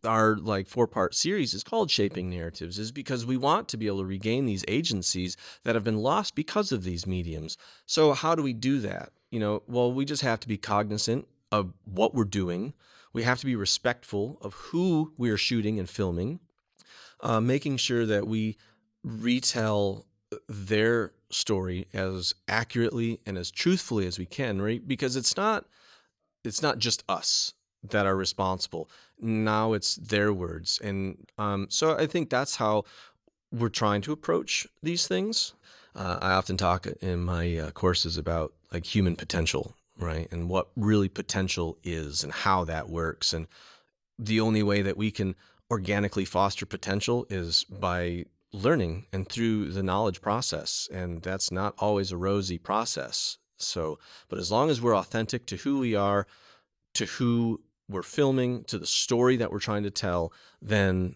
our 0.05 0.37
like 0.37 0.67
four 0.67 0.87
part 0.87 1.15
series 1.15 1.53
is 1.53 1.63
called 1.63 1.91
Shaping 1.91 2.29
Narratives, 2.29 2.79
is 2.79 2.91
because 2.91 3.25
we 3.25 3.37
want 3.37 3.67
to 3.69 3.77
be 3.77 3.87
able 3.87 3.99
to 3.99 4.05
regain 4.05 4.45
these 4.45 4.65
agencies 4.67 5.37
that 5.63 5.75
have 5.75 5.83
been 5.83 5.99
lost 5.99 6.35
because 6.35 6.71
of 6.71 6.83
these 6.83 7.07
mediums. 7.07 7.57
So 7.85 8.13
how 8.13 8.35
do 8.35 8.43
we 8.43 8.53
do 8.53 8.79
that? 8.81 9.11
You 9.31 9.39
know, 9.39 9.63
well, 9.67 9.91
we 9.91 10.05
just 10.05 10.23
have 10.23 10.39
to 10.41 10.47
be 10.47 10.57
cognizant 10.57 11.27
of 11.51 11.73
what 11.85 12.13
we're 12.13 12.25
doing. 12.25 12.73
We 13.13 13.23
have 13.23 13.39
to 13.39 13.45
be 13.45 13.55
respectful 13.55 14.37
of 14.41 14.53
who 14.53 15.13
we 15.17 15.29
are 15.29 15.37
shooting 15.37 15.79
and 15.79 15.89
filming 15.89 16.39
uh, 17.21 17.39
making 17.39 17.77
sure 17.77 18.05
that 18.05 18.27
we 18.27 18.57
retell 19.03 20.05
their 20.47 21.13
story 21.33 21.87
as 21.93 22.33
accurately 22.47 23.19
and 23.25 23.37
as 23.37 23.51
truthfully 23.51 24.05
as 24.07 24.19
we 24.19 24.25
can, 24.25 24.61
right? 24.61 24.85
Because 24.87 25.15
it's 25.15 25.35
not 25.37 25.65
it's 26.43 26.61
not 26.61 26.79
just 26.79 27.03
us 27.07 27.53
that 27.83 28.05
are 28.05 28.15
responsible. 28.15 28.89
Now 29.19 29.73
it's 29.73 29.95
their 29.95 30.33
words, 30.33 30.79
and 30.83 31.25
um, 31.37 31.67
so 31.69 31.97
I 31.97 32.07
think 32.07 32.29
that's 32.29 32.55
how 32.55 32.85
we're 33.51 33.69
trying 33.69 34.01
to 34.01 34.11
approach 34.11 34.67
these 34.81 35.07
things. 35.07 35.53
Uh, 35.95 36.17
I 36.21 36.31
often 36.31 36.57
talk 36.57 36.87
in 37.01 37.23
my 37.23 37.57
uh, 37.57 37.71
courses 37.71 38.17
about 38.17 38.53
like 38.71 38.85
human 38.85 39.15
potential, 39.15 39.75
right, 39.97 40.27
and 40.31 40.49
what 40.49 40.69
really 40.75 41.09
potential 41.09 41.77
is, 41.83 42.23
and 42.23 42.31
how 42.31 42.63
that 42.65 42.89
works, 42.89 43.33
and 43.33 43.47
the 44.17 44.39
only 44.39 44.63
way 44.63 44.81
that 44.81 44.97
we 44.97 45.11
can 45.11 45.35
organically 45.71 46.25
foster 46.25 46.65
potential 46.65 47.25
is 47.29 47.63
by 47.63 48.25
learning 48.53 49.05
and 49.13 49.27
through 49.29 49.69
the 49.71 49.83
knowledge 49.83 50.21
process 50.21 50.89
and 50.91 51.21
that's 51.21 51.51
not 51.51 51.73
always 51.79 52.11
a 52.11 52.17
rosy 52.17 52.57
process 52.57 53.37
So, 53.63 53.99
but 54.29 54.39
as 54.39 54.51
long 54.51 54.69
as 54.69 54.81
we're 54.81 54.95
authentic 54.95 55.45
to 55.47 55.57
who 55.57 55.79
we 55.79 55.95
are, 55.95 56.27
to 56.95 57.05
who 57.05 57.61
we're 57.87 58.01
filming, 58.03 58.63
to 58.65 58.77
the 58.77 58.87
story 58.87 59.37
that 59.37 59.51
we're 59.51 59.59
trying 59.59 59.83
to 59.83 59.91
tell, 59.91 60.33
then 60.61 61.15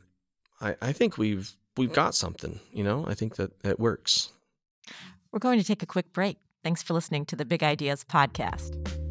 I, 0.61 0.75
I 0.81 0.91
think 0.93 1.17
we've 1.17 1.55
we've 1.77 1.93
got 1.93 2.15
something. 2.15 2.59
You 2.71 2.83
know, 2.83 3.05
I 3.07 3.13
think 3.13 3.35
that 3.35 3.51
it 3.63 3.79
works. 3.79 4.29
We're 5.31 5.39
going 5.39 5.59
to 5.59 5.65
take 5.65 5.83
a 5.83 5.85
quick 5.87 6.13
break. 6.13 6.37
Thanks 6.63 6.81
for 6.81 6.93
listening 6.93 7.25
to 7.25 7.35
the 7.35 7.45
Big 7.45 7.63
Ideas 7.63 8.03
podcast. 8.03 9.04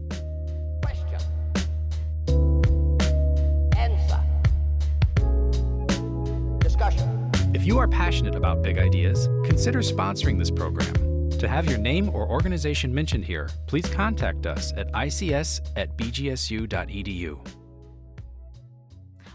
If 7.55 7.65
you 7.65 7.79
are 7.79 7.87
passionate 7.87 8.35
about 8.35 8.63
big 8.63 8.79
ideas, 8.79 9.29
consider 9.45 9.79
sponsoring 9.79 10.41
this 10.41 10.51
program. 10.51 11.31
To 11.39 11.47
have 11.47 11.71
your 11.71 11.79
name 11.79 12.09
or 12.09 12.29
organization 12.29 12.93
mentioned 12.93 13.25
here, 13.25 13.49
please 13.69 13.89
contact 13.89 14.45
us 14.45 14.73
at 14.77 14.91
ics 14.91 15.61
at 15.77 15.97
bgsu.edu. 15.97 17.39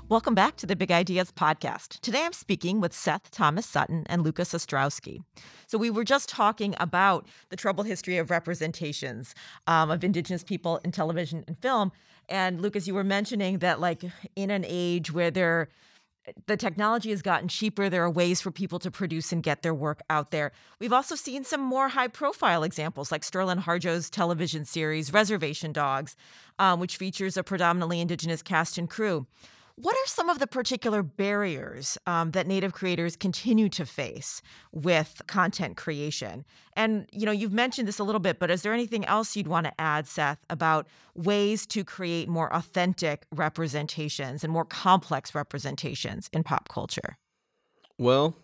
Welcome 0.09 0.35
back 0.35 0.57
to 0.57 0.65
the 0.65 0.75
Big 0.75 0.91
Ideas 0.91 1.31
podcast. 1.31 2.01
Today 2.01 2.25
I'm 2.25 2.33
speaking 2.33 2.81
with 2.81 2.91
Seth 2.91 3.31
Thomas 3.31 3.65
Sutton 3.65 4.03
and 4.07 4.21
Lucas 4.21 4.51
Ostrowski. 4.51 5.23
So, 5.67 5.77
we 5.77 5.89
were 5.89 6.03
just 6.03 6.27
talking 6.27 6.75
about 6.77 7.25
the 7.47 7.55
troubled 7.55 7.87
history 7.87 8.17
of 8.17 8.29
representations 8.29 9.33
um, 9.65 9.91
of 9.91 10.03
Indigenous 10.03 10.43
people 10.43 10.81
in 10.83 10.91
television 10.91 11.45
and 11.47 11.57
film. 11.59 11.93
And 12.27 12.61
Lucas, 12.61 12.85
you 12.85 12.95
were 12.95 13.05
mentioning 13.05 13.59
that, 13.59 13.79
like, 13.79 14.03
in 14.35 14.51
an 14.51 14.65
age 14.67 15.13
where 15.13 15.31
there 15.31 15.69
the 16.47 16.57
technology 16.57 17.09
has 17.09 17.21
gotten 17.21 17.47
cheaper. 17.47 17.89
There 17.89 18.03
are 18.03 18.09
ways 18.09 18.41
for 18.41 18.51
people 18.51 18.79
to 18.79 18.91
produce 18.91 19.31
and 19.31 19.43
get 19.43 19.61
their 19.61 19.73
work 19.73 20.01
out 20.09 20.31
there. 20.31 20.51
We've 20.79 20.93
also 20.93 21.15
seen 21.15 21.43
some 21.43 21.61
more 21.61 21.89
high 21.89 22.07
profile 22.07 22.63
examples, 22.63 23.11
like 23.11 23.21
Sterlin 23.21 23.59
Harjo's 23.59 24.09
television 24.09 24.65
series, 24.65 25.13
Reservation 25.13 25.71
Dogs, 25.71 26.15
um, 26.57 26.79
which 26.79 26.97
features 26.97 27.37
a 27.37 27.43
predominantly 27.43 28.01
Indigenous 28.01 28.41
cast 28.41 28.77
and 28.77 28.89
crew. 28.89 29.27
What 29.81 29.95
are 29.95 30.07
some 30.07 30.27
of 30.27 30.39
the 30.39 30.47
particular 30.47 31.01
barriers 31.01 31.97
um, 32.05 32.31
that 32.31 32.47
Native 32.47 32.73
creators 32.73 33.15
continue 33.15 33.69
to 33.69 33.85
face 33.85 34.41
with 34.73 35.21
content 35.27 35.77
creation? 35.77 36.43
And 36.73 37.07
you 37.13 37.25
know, 37.25 37.31
you've 37.31 37.53
mentioned 37.53 37.87
this 37.87 37.97
a 37.97 38.03
little 38.03 38.19
bit, 38.19 38.39
but 38.39 38.51
is 38.51 38.61
there 38.61 38.73
anything 38.73 39.05
else 39.05 39.37
you'd 39.37 39.47
want 39.47 39.67
to 39.67 39.73
add, 39.79 40.05
Seth, 40.05 40.39
about 40.49 40.85
ways 41.15 41.65
to 41.67 41.85
create 41.85 42.27
more 42.27 42.53
authentic 42.53 43.25
representations 43.31 44.43
and 44.43 44.51
more 44.51 44.65
complex 44.65 45.33
representations 45.33 46.29
in 46.33 46.43
pop 46.43 46.67
culture? 46.67 47.17
Well, 47.97 48.35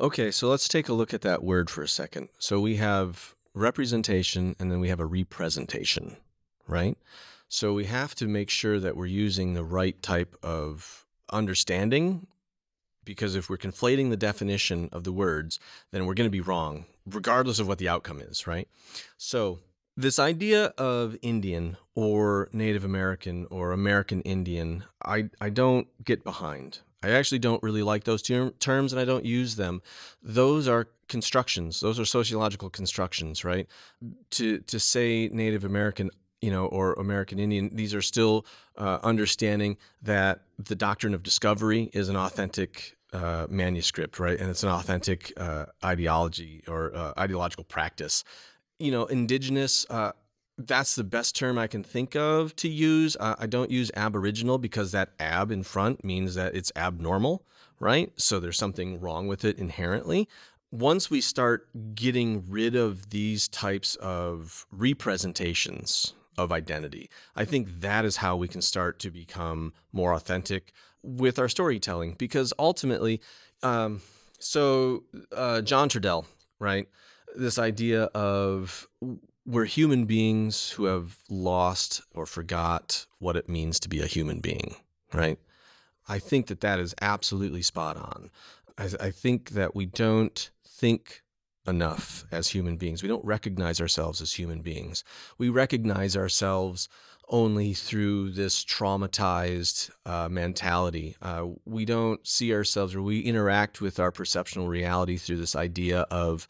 okay, 0.00 0.30
so 0.30 0.48
let's 0.48 0.68
take 0.68 0.88
a 0.88 0.94
look 0.94 1.12
at 1.12 1.20
that 1.20 1.44
word 1.44 1.68
for 1.68 1.82
a 1.82 1.88
second. 1.88 2.30
So 2.38 2.60
we 2.60 2.76
have 2.76 3.34
representation 3.52 4.56
and 4.58 4.72
then 4.72 4.80
we 4.80 4.88
have 4.88 5.00
a 5.00 5.06
representation, 5.06 6.16
right? 6.66 6.96
So 7.48 7.72
we 7.72 7.84
have 7.84 8.14
to 8.16 8.26
make 8.26 8.50
sure 8.50 8.80
that 8.80 8.96
we're 8.96 9.06
using 9.06 9.54
the 9.54 9.64
right 9.64 10.00
type 10.02 10.36
of 10.42 11.06
understanding 11.32 12.26
because 13.04 13.36
if 13.36 13.48
we're 13.48 13.56
conflating 13.56 14.10
the 14.10 14.16
definition 14.16 14.90
of 14.92 15.04
the 15.04 15.12
words, 15.12 15.58
then 15.92 16.04
we're 16.04 16.14
going 16.14 16.26
to 16.26 16.30
be 16.30 16.40
wrong, 16.40 16.84
regardless 17.06 17.58
of 17.58 17.68
what 17.68 17.78
the 17.78 17.88
outcome 17.88 18.20
is, 18.20 18.46
right? 18.46 18.68
So, 19.16 19.60
this 19.96 20.18
idea 20.18 20.66
of 20.76 21.16
Indian 21.22 21.78
or 21.94 22.50
Native 22.52 22.84
American 22.84 23.46
or 23.50 23.72
American 23.72 24.20
Indian, 24.22 24.84
I, 25.02 25.30
I 25.40 25.48
don't 25.48 25.86
get 26.04 26.22
behind. 26.22 26.80
I 27.02 27.12
actually 27.12 27.38
don't 27.38 27.62
really 27.62 27.82
like 27.82 28.04
those 28.04 28.20
ter- 28.20 28.50
terms 28.50 28.92
and 28.92 29.00
I 29.00 29.06
don't 29.06 29.24
use 29.24 29.56
them. 29.56 29.80
Those 30.22 30.68
are 30.68 30.88
constructions, 31.08 31.80
those 31.80 31.98
are 31.98 32.04
sociological 32.04 32.68
constructions, 32.68 33.42
right? 33.42 33.68
To, 34.32 34.58
to 34.58 34.78
say 34.78 35.28
Native 35.32 35.64
American, 35.64 36.10
you 36.40 36.50
know, 36.50 36.66
or 36.66 36.92
American 36.94 37.38
Indian, 37.38 37.70
these 37.74 37.94
are 37.94 38.02
still 38.02 38.46
uh, 38.76 38.98
understanding 39.02 39.76
that 40.02 40.42
the 40.58 40.74
doctrine 40.74 41.14
of 41.14 41.22
discovery 41.22 41.90
is 41.92 42.08
an 42.08 42.16
authentic 42.16 42.96
uh, 43.12 43.46
manuscript, 43.48 44.18
right? 44.18 44.38
And 44.38 44.50
it's 44.50 44.62
an 44.62 44.68
authentic 44.68 45.32
uh, 45.36 45.66
ideology 45.84 46.62
or 46.68 46.94
uh, 46.94 47.12
ideological 47.18 47.64
practice. 47.64 48.24
You 48.78 48.90
know, 48.90 49.06
indigenous. 49.06 49.86
Uh, 49.88 50.12
that's 50.58 50.94
the 50.94 51.04
best 51.04 51.36
term 51.36 51.58
I 51.58 51.66
can 51.66 51.82
think 51.82 52.16
of 52.16 52.56
to 52.56 52.68
use. 52.68 53.16
Uh, 53.20 53.36
I 53.38 53.46
don't 53.46 53.70
use 53.70 53.90
aboriginal 53.94 54.58
because 54.58 54.92
that 54.92 55.10
ab 55.20 55.50
in 55.50 55.62
front 55.62 56.02
means 56.02 56.34
that 56.34 56.54
it's 56.54 56.72
abnormal, 56.74 57.44
right? 57.78 58.10
So 58.16 58.40
there's 58.40 58.56
something 58.56 58.98
wrong 59.00 59.26
with 59.26 59.44
it 59.44 59.58
inherently 59.58 60.28
once 60.72 61.10
we 61.10 61.20
start 61.20 61.68
getting 61.94 62.44
rid 62.48 62.74
of 62.74 63.10
these 63.10 63.48
types 63.48 63.94
of 63.96 64.66
representations 64.72 66.14
of 66.38 66.52
identity. 66.52 67.10
I 67.34 67.44
think 67.44 67.80
that 67.80 68.04
is 68.04 68.16
how 68.16 68.36
we 68.36 68.48
can 68.48 68.62
start 68.62 68.98
to 69.00 69.10
become 69.10 69.72
more 69.92 70.12
authentic 70.12 70.72
with 71.02 71.38
our 71.38 71.48
storytelling 71.48 72.14
because 72.18 72.52
ultimately, 72.58 73.20
um, 73.62 74.02
so 74.38 75.04
uh, 75.32 75.62
John 75.62 75.88
Trudell, 75.88 76.26
right? 76.58 76.88
This 77.34 77.58
idea 77.58 78.04
of 78.14 78.88
we're 79.46 79.64
human 79.64 80.06
beings 80.06 80.70
who 80.70 80.86
have 80.86 81.18
lost 81.30 82.02
or 82.14 82.26
forgot 82.26 83.06
what 83.18 83.36
it 83.36 83.48
means 83.48 83.78
to 83.80 83.88
be 83.88 84.00
a 84.00 84.06
human 84.06 84.40
being, 84.40 84.74
right? 85.12 85.38
I 86.08 86.18
think 86.18 86.46
that 86.48 86.60
that 86.60 86.80
is 86.80 86.94
absolutely 87.00 87.62
spot 87.62 87.96
on. 87.96 88.30
I, 88.76 89.06
I 89.06 89.10
think 89.10 89.50
that 89.50 89.74
we 89.74 89.86
don't 89.86 90.50
think 90.66 91.22
enough 91.66 92.24
as 92.30 92.48
human 92.48 92.76
beings. 92.76 93.02
We 93.02 93.08
don't 93.08 93.24
recognize 93.24 93.80
ourselves 93.80 94.20
as 94.20 94.32
human 94.34 94.62
beings. 94.62 95.04
We 95.38 95.48
recognize 95.48 96.16
ourselves 96.16 96.88
only 97.28 97.74
through 97.74 98.30
this 98.30 98.64
traumatized 98.64 99.90
uh, 100.04 100.28
mentality. 100.28 101.16
Uh, 101.20 101.46
we 101.64 101.84
don't 101.84 102.24
see 102.26 102.54
ourselves 102.54 102.94
or 102.94 103.02
we 103.02 103.20
interact 103.20 103.80
with 103.80 103.98
our 103.98 104.12
perceptual 104.12 104.68
reality 104.68 105.16
through 105.16 105.38
this 105.38 105.56
idea 105.56 106.02
of 106.10 106.46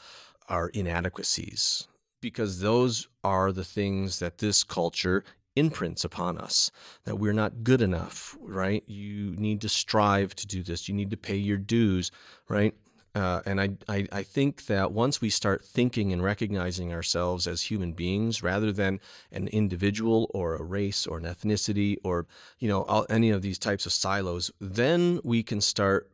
our 0.48 0.68
inadequacies, 0.68 1.88
because 2.20 2.60
those 2.60 3.08
are 3.24 3.52
the 3.52 3.64
things 3.64 4.18
that 4.18 4.38
this 4.38 4.64
culture 4.64 5.24
imprints 5.56 6.04
upon 6.04 6.36
us 6.36 6.70
that 7.04 7.16
we're 7.16 7.32
not 7.32 7.64
good 7.64 7.80
enough, 7.80 8.36
right? 8.42 8.84
You 8.86 9.34
need 9.36 9.62
to 9.62 9.70
strive 9.70 10.34
to 10.36 10.46
do 10.46 10.62
this. 10.62 10.86
You 10.88 10.94
need 10.94 11.10
to 11.10 11.16
pay 11.16 11.36
your 11.36 11.56
dues, 11.56 12.10
right? 12.48 12.74
Uh, 13.16 13.40
and 13.46 13.58
I, 13.62 13.70
I, 13.88 14.06
I, 14.12 14.22
think 14.22 14.66
that 14.66 14.92
once 14.92 15.22
we 15.22 15.30
start 15.30 15.64
thinking 15.64 16.12
and 16.12 16.22
recognizing 16.22 16.92
ourselves 16.92 17.46
as 17.46 17.62
human 17.62 17.92
beings 17.92 18.42
rather 18.42 18.70
than 18.70 19.00
an 19.32 19.48
individual 19.48 20.30
or 20.34 20.54
a 20.54 20.62
race 20.62 21.06
or 21.06 21.16
an 21.16 21.24
ethnicity 21.24 21.96
or 22.04 22.26
you 22.58 22.68
know 22.68 22.82
all, 22.82 23.06
any 23.08 23.30
of 23.30 23.40
these 23.40 23.58
types 23.58 23.86
of 23.86 23.92
silos, 23.92 24.50
then 24.60 25.18
we 25.24 25.42
can 25.42 25.62
start 25.62 26.10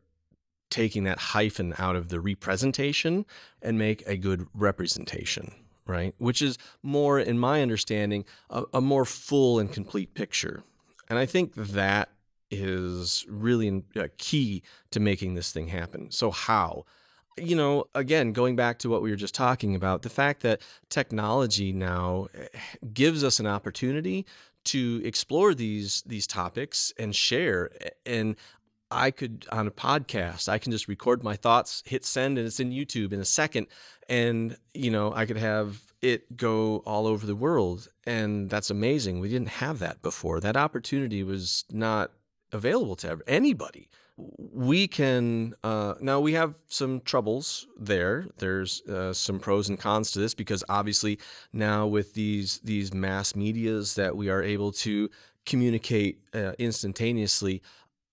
taking 0.69 1.03
that 1.03 1.19
hyphen 1.19 1.73
out 1.77 1.97
of 1.97 2.07
the 2.07 2.21
representation 2.21 3.25
and 3.61 3.77
make 3.77 4.01
a 4.07 4.15
good 4.15 4.47
representation, 4.53 5.51
right? 5.85 6.15
Which 6.19 6.41
is 6.41 6.57
more, 6.81 7.19
in 7.19 7.37
my 7.37 7.61
understanding, 7.61 8.23
a, 8.49 8.63
a 8.73 8.79
more 8.79 9.03
full 9.03 9.59
and 9.59 9.69
complete 9.69 10.13
picture. 10.13 10.63
And 11.09 11.19
I 11.19 11.25
think 11.25 11.53
that 11.55 12.13
is 12.53 13.25
really 13.29 13.83
uh, 13.95 14.07
key 14.17 14.63
to 14.91 14.99
making 14.99 15.33
this 15.33 15.51
thing 15.51 15.67
happen. 15.67 16.11
So, 16.11 16.31
how? 16.31 16.85
You 17.37 17.55
know, 17.55 17.85
again, 17.95 18.31
going 18.31 18.55
back 18.55 18.79
to 18.79 18.89
what 18.89 19.01
we 19.01 19.09
were 19.09 19.15
just 19.15 19.33
talking 19.33 19.75
about, 19.75 20.03
the 20.03 20.09
fact 20.09 20.41
that 20.43 20.61
technology 20.89 21.71
now 21.71 22.27
eh, 22.37 22.47
gives 22.93 23.23
us 23.23 23.39
an 23.39 23.47
opportunity 23.47 24.25
to 24.65 25.01
explore 25.03 25.53
these 25.53 26.03
these 26.05 26.27
topics 26.27 26.93
and 26.97 27.15
share 27.15 27.69
and 28.05 28.35
I 28.93 29.11
could 29.11 29.45
on 29.51 29.67
a 29.67 29.71
podcast, 29.71 30.47
I 30.47 30.59
can 30.59 30.71
just 30.71 30.87
record 30.87 31.23
my 31.23 31.35
thoughts, 31.35 31.83
hit 31.85 32.05
send, 32.05 32.37
and 32.37 32.45
it's 32.45 32.59
in 32.59 32.71
YouTube 32.71 33.11
in 33.11 33.19
a 33.19 33.25
second. 33.25 33.67
And, 34.07 34.57
you 34.73 34.91
know, 34.91 35.13
I 35.13 35.25
could 35.25 35.37
have 35.37 35.81
it 36.01 36.37
go 36.37 36.83
all 36.85 37.07
over 37.07 37.25
the 37.25 37.35
world. 37.35 37.89
And 38.05 38.49
that's 38.49 38.69
amazing. 38.69 39.19
We 39.19 39.29
didn't 39.29 39.49
have 39.49 39.79
that 39.79 40.01
before. 40.01 40.39
That 40.39 40.57
opportunity 40.57 41.23
was 41.23 41.65
not 41.71 42.11
available 42.53 42.95
to 42.97 43.19
anybody. 43.27 43.89
We 44.15 44.87
can 44.87 45.55
uh, 45.63 45.95
now 45.99 46.19
we 46.19 46.33
have 46.33 46.55
some 46.67 47.01
troubles 47.01 47.67
there. 47.79 48.27
There's 48.37 48.81
uh, 48.83 49.11
some 49.11 49.39
pros 49.39 49.69
and 49.69 49.79
cons 49.79 50.11
to 50.11 50.19
this 50.19 50.35
because 50.35 50.63
obviously 50.69 51.19
now 51.51 51.87
with 51.87 52.13
these 52.13 52.59
these 52.63 52.93
mass 52.93 53.35
medias 53.35 53.95
that 53.95 54.15
we 54.15 54.29
are 54.29 54.43
able 54.43 54.71
to 54.71 55.09
communicate 55.45 56.19
uh, 56.33 56.53
instantaneously. 56.59 57.61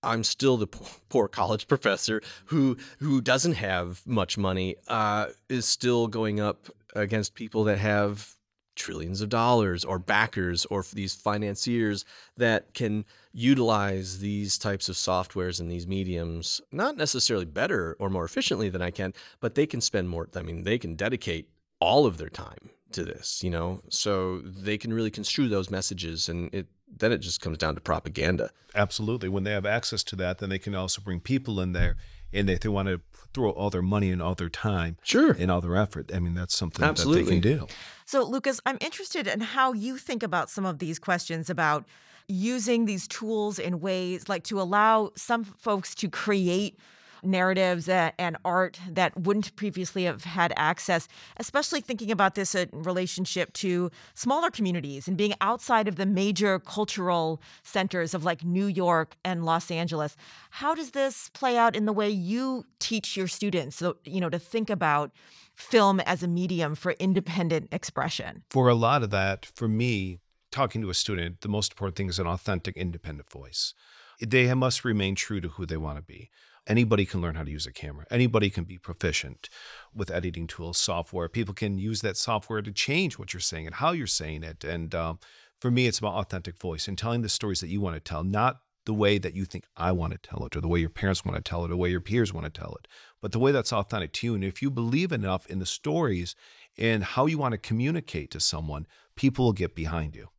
I'm 0.03 0.23
still 0.23 0.57
the 0.57 0.67
poor 1.09 1.27
college 1.27 1.67
professor 1.67 2.23
who 2.45 2.77
who 2.97 3.21
doesn't 3.21 3.53
have 3.53 4.01
much 4.07 4.39
money. 4.39 4.77
Uh, 4.87 5.27
is 5.49 5.65
still 5.65 6.07
going 6.07 6.39
up 6.39 6.67
against 6.95 7.35
people 7.35 7.63
that 7.65 7.77
have 7.77 8.35
trillions 8.75 9.21
of 9.21 9.29
dollars 9.29 9.85
or 9.85 9.99
backers 9.99 10.65
or 10.65 10.83
these 10.93 11.13
financiers 11.13 12.05
that 12.37 12.73
can 12.73 13.05
utilize 13.33 14.19
these 14.19 14.57
types 14.57 14.89
of 14.89 14.95
softwares 14.95 15.59
and 15.59 15.71
these 15.71 15.87
mediums 15.87 16.59
not 16.71 16.97
necessarily 16.97 17.45
better 17.45 17.95
or 17.99 18.09
more 18.09 18.25
efficiently 18.25 18.69
than 18.69 18.81
I 18.81 18.91
can 18.91 19.13
but 19.39 19.55
they 19.55 19.65
can 19.65 19.79
spend 19.79 20.09
more 20.09 20.27
I 20.35 20.41
mean 20.41 20.63
they 20.63 20.77
can 20.77 20.95
dedicate 20.95 21.49
all 21.79 22.05
of 22.05 22.17
their 22.17 22.29
time 22.29 22.69
to 22.93 23.03
this, 23.03 23.43
you 23.43 23.49
know, 23.49 23.81
so 23.89 24.39
they 24.39 24.77
can 24.77 24.93
really 24.93 25.09
construe 25.09 25.47
those 25.47 25.69
messages, 25.69 26.29
and 26.29 26.53
it 26.53 26.67
then 26.97 27.11
it 27.11 27.19
just 27.19 27.39
comes 27.41 27.57
down 27.57 27.73
to 27.75 27.81
propaganda. 27.81 28.51
Absolutely. 28.75 29.29
When 29.29 29.45
they 29.45 29.51
have 29.51 29.65
access 29.65 30.03
to 30.03 30.15
that, 30.17 30.39
then 30.39 30.49
they 30.49 30.59
can 30.59 30.75
also 30.75 31.01
bring 31.01 31.21
people 31.21 31.59
in 31.61 31.71
there, 31.71 31.95
and 32.33 32.49
if 32.49 32.59
they 32.59 32.69
want 32.69 32.89
to 32.89 33.01
throw 33.33 33.51
all 33.51 33.69
their 33.69 33.81
money 33.81 34.11
and 34.11 34.21
all 34.21 34.35
their 34.35 34.49
time, 34.49 34.97
Sure. 35.03 35.31
and 35.31 35.49
all 35.49 35.61
their 35.61 35.77
effort, 35.77 36.11
I 36.13 36.19
mean, 36.19 36.33
that's 36.33 36.55
something 36.55 36.81
that 36.81 36.89
Absolutely. 36.89 37.23
they 37.23 37.29
can 37.29 37.41
do. 37.41 37.67
So, 38.05 38.23
Lucas, 38.23 38.59
I'm 38.65 38.77
interested 38.81 39.25
in 39.25 39.39
how 39.39 39.71
you 39.71 39.97
think 39.97 40.21
about 40.21 40.49
some 40.49 40.65
of 40.65 40.79
these 40.79 40.99
questions 40.99 41.49
about 41.49 41.85
using 42.31 42.85
these 42.85 43.07
tools 43.07 43.59
in 43.59 43.79
ways 43.79 44.29
like 44.29 44.43
to 44.45 44.61
allow 44.61 45.11
some 45.15 45.43
folks 45.43 45.93
to 45.95 46.09
create 46.09 46.77
narratives 47.23 47.87
and 47.87 48.37
art 48.43 48.79
that 48.89 49.15
wouldn't 49.19 49.55
previously 49.55 50.05
have 50.05 50.23
had 50.23 50.53
access, 50.57 51.07
especially 51.37 51.81
thinking 51.81 52.11
about 52.11 52.35
this 52.35 52.55
in 52.55 52.67
relationship 52.71 53.53
to 53.53 53.91
smaller 54.15 54.49
communities 54.49 55.07
and 55.07 55.17
being 55.17 55.33
outside 55.41 55.87
of 55.87 55.97
the 55.97 56.05
major 56.05 56.59
cultural 56.59 57.41
centers 57.63 58.13
of 58.13 58.23
like 58.23 58.43
New 58.43 58.65
York 58.65 59.15
and 59.23 59.45
Los 59.45 59.69
Angeles. 59.69 60.15
How 60.49 60.73
does 60.73 60.91
this 60.91 61.29
play 61.33 61.57
out 61.57 61.75
in 61.75 61.85
the 61.85 61.93
way 61.93 62.09
you 62.09 62.65
teach 62.79 63.15
your 63.15 63.27
students, 63.27 63.83
you 64.03 64.19
know, 64.19 64.29
to 64.29 64.39
think 64.39 64.69
about 64.69 65.11
film 65.55 65.99
as 65.99 66.23
a 66.23 66.27
medium 66.27 66.73
for 66.73 66.93
independent 66.93 67.67
expression? 67.71 68.43
For 68.49 68.67
a 68.67 68.75
lot 68.75 69.03
of 69.03 69.11
that, 69.11 69.45
for 69.45 69.67
me, 69.67 70.19
talking 70.51 70.81
to 70.81 70.89
a 70.89 70.93
student, 70.93 71.41
the 71.41 71.49
most 71.49 71.73
important 71.73 71.95
thing 71.95 72.09
is 72.09 72.19
an 72.19 72.27
authentic, 72.27 72.77
independent 72.77 73.29
voice. 73.29 73.73
They 74.19 74.53
must 74.53 74.85
remain 74.85 75.15
true 75.15 75.41
to 75.41 75.49
who 75.49 75.65
they 75.65 75.77
want 75.77 75.97
to 75.97 76.03
be. 76.03 76.29
Anybody 76.67 77.05
can 77.05 77.21
learn 77.21 77.35
how 77.35 77.43
to 77.43 77.51
use 77.51 77.65
a 77.65 77.71
camera. 77.71 78.05
Anybody 78.11 78.51
can 78.51 78.65
be 78.65 78.77
proficient 78.77 79.49
with 79.95 80.11
editing 80.11 80.45
tools, 80.45 80.77
software. 80.77 81.27
People 81.27 81.55
can 81.55 81.79
use 81.79 82.01
that 82.01 82.17
software 82.17 82.61
to 82.61 82.71
change 82.71 83.17
what 83.17 83.33
you're 83.33 83.39
saying 83.39 83.65
and 83.65 83.75
how 83.75 83.93
you're 83.93 84.05
saying 84.05 84.43
it. 84.43 84.63
And 84.63 84.93
um, 84.93 85.19
for 85.59 85.71
me, 85.71 85.87
it's 85.87 85.97
about 85.97 86.13
authentic 86.13 86.59
voice 86.59 86.87
and 86.87 86.97
telling 86.97 87.23
the 87.23 87.29
stories 87.29 87.61
that 87.61 87.69
you 87.69 87.81
want 87.81 87.95
to 87.95 87.99
tell, 87.99 88.23
not 88.23 88.59
the 88.85 88.93
way 88.93 89.17
that 89.17 89.35
you 89.35 89.45
think 89.45 89.65
I 89.75 89.91
want 89.91 90.13
to 90.13 90.19
tell 90.19 90.45
it, 90.45 90.55
or 90.55 90.61
the 90.61 90.67
way 90.67 90.79
your 90.79 90.89
parents 90.89 91.25
want 91.25 91.35
to 91.35 91.47
tell 91.47 91.61
it, 91.63 91.65
or 91.65 91.69
the 91.69 91.77
way 91.77 91.89
your 91.89 92.01
peers 92.01 92.33
want 92.33 92.45
to 92.45 92.61
tell 92.61 92.75
it, 92.75 92.87
but 93.21 93.31
the 93.31 93.39
way 93.39 93.51
that's 93.51 93.73
authentic 93.73 94.13
to 94.13 94.27
you. 94.27 94.35
And 94.35 94.43
if 94.43 94.61
you 94.61 94.69
believe 94.71 95.11
enough 95.11 95.45
in 95.47 95.59
the 95.59 95.65
stories 95.65 96.35
and 96.77 97.03
how 97.03 97.25
you 97.25 97.37
want 97.37 97.53
to 97.53 97.57
communicate 97.57 98.31
to 98.31 98.39
someone, 98.39 98.87
people 99.15 99.45
will 99.45 99.53
get 99.53 99.75
behind 99.75 100.15
you. 100.15 100.29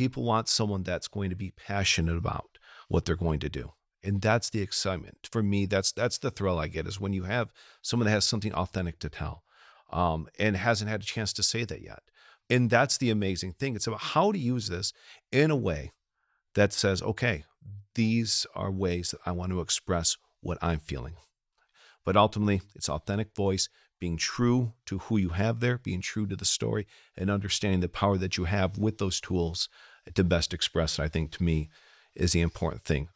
People 0.00 0.22
want 0.22 0.48
someone 0.48 0.82
that's 0.82 1.08
going 1.08 1.28
to 1.28 1.36
be 1.36 1.50
passionate 1.50 2.16
about 2.16 2.56
what 2.88 3.04
they're 3.04 3.16
going 3.16 3.38
to 3.40 3.50
do. 3.50 3.72
And 4.02 4.22
that's 4.22 4.48
the 4.48 4.62
excitement 4.62 5.28
for 5.30 5.42
me. 5.42 5.66
That's 5.66 5.92
that's 5.92 6.16
the 6.16 6.30
thrill 6.30 6.58
I 6.58 6.68
get 6.68 6.86
is 6.86 6.98
when 6.98 7.12
you 7.12 7.24
have 7.24 7.52
someone 7.82 8.06
that 8.06 8.12
has 8.12 8.24
something 8.24 8.54
authentic 8.54 8.98
to 9.00 9.10
tell, 9.10 9.42
um, 9.92 10.26
and 10.38 10.56
hasn't 10.56 10.88
had 10.88 11.02
a 11.02 11.04
chance 11.04 11.34
to 11.34 11.42
say 11.42 11.64
that 11.64 11.82
yet. 11.82 12.00
And 12.48 12.70
that's 12.70 12.96
the 12.96 13.10
amazing 13.10 13.52
thing. 13.52 13.76
It's 13.76 13.86
about 13.86 14.00
how 14.00 14.32
to 14.32 14.38
use 14.38 14.68
this 14.68 14.94
in 15.30 15.50
a 15.50 15.56
way 15.56 15.92
that 16.54 16.72
says, 16.72 17.02
okay, 17.02 17.44
these 17.94 18.46
are 18.54 18.70
ways 18.70 19.10
that 19.10 19.20
I 19.26 19.32
want 19.32 19.52
to 19.52 19.60
express 19.60 20.16
what 20.40 20.56
I'm 20.62 20.78
feeling. 20.78 21.16
But 22.06 22.16
ultimately, 22.16 22.62
it's 22.74 22.88
authentic 22.88 23.36
voice, 23.36 23.68
being 23.98 24.16
true 24.16 24.72
to 24.86 24.96
who 24.96 25.18
you 25.18 25.28
have 25.28 25.60
there, 25.60 25.76
being 25.76 26.00
true 26.00 26.26
to 26.26 26.36
the 26.36 26.46
story, 26.46 26.86
and 27.18 27.30
understanding 27.30 27.80
the 27.80 27.88
power 27.90 28.16
that 28.16 28.38
you 28.38 28.44
have 28.44 28.78
with 28.78 28.96
those 28.96 29.20
tools 29.20 29.68
to 30.14 30.24
best 30.24 30.52
express 30.54 30.98
it, 30.98 31.02
I 31.02 31.08
think 31.08 31.30
to 31.32 31.42
me 31.42 31.70
is 32.14 32.32
the 32.32 32.40
important 32.40 32.82
thing. 32.82 33.08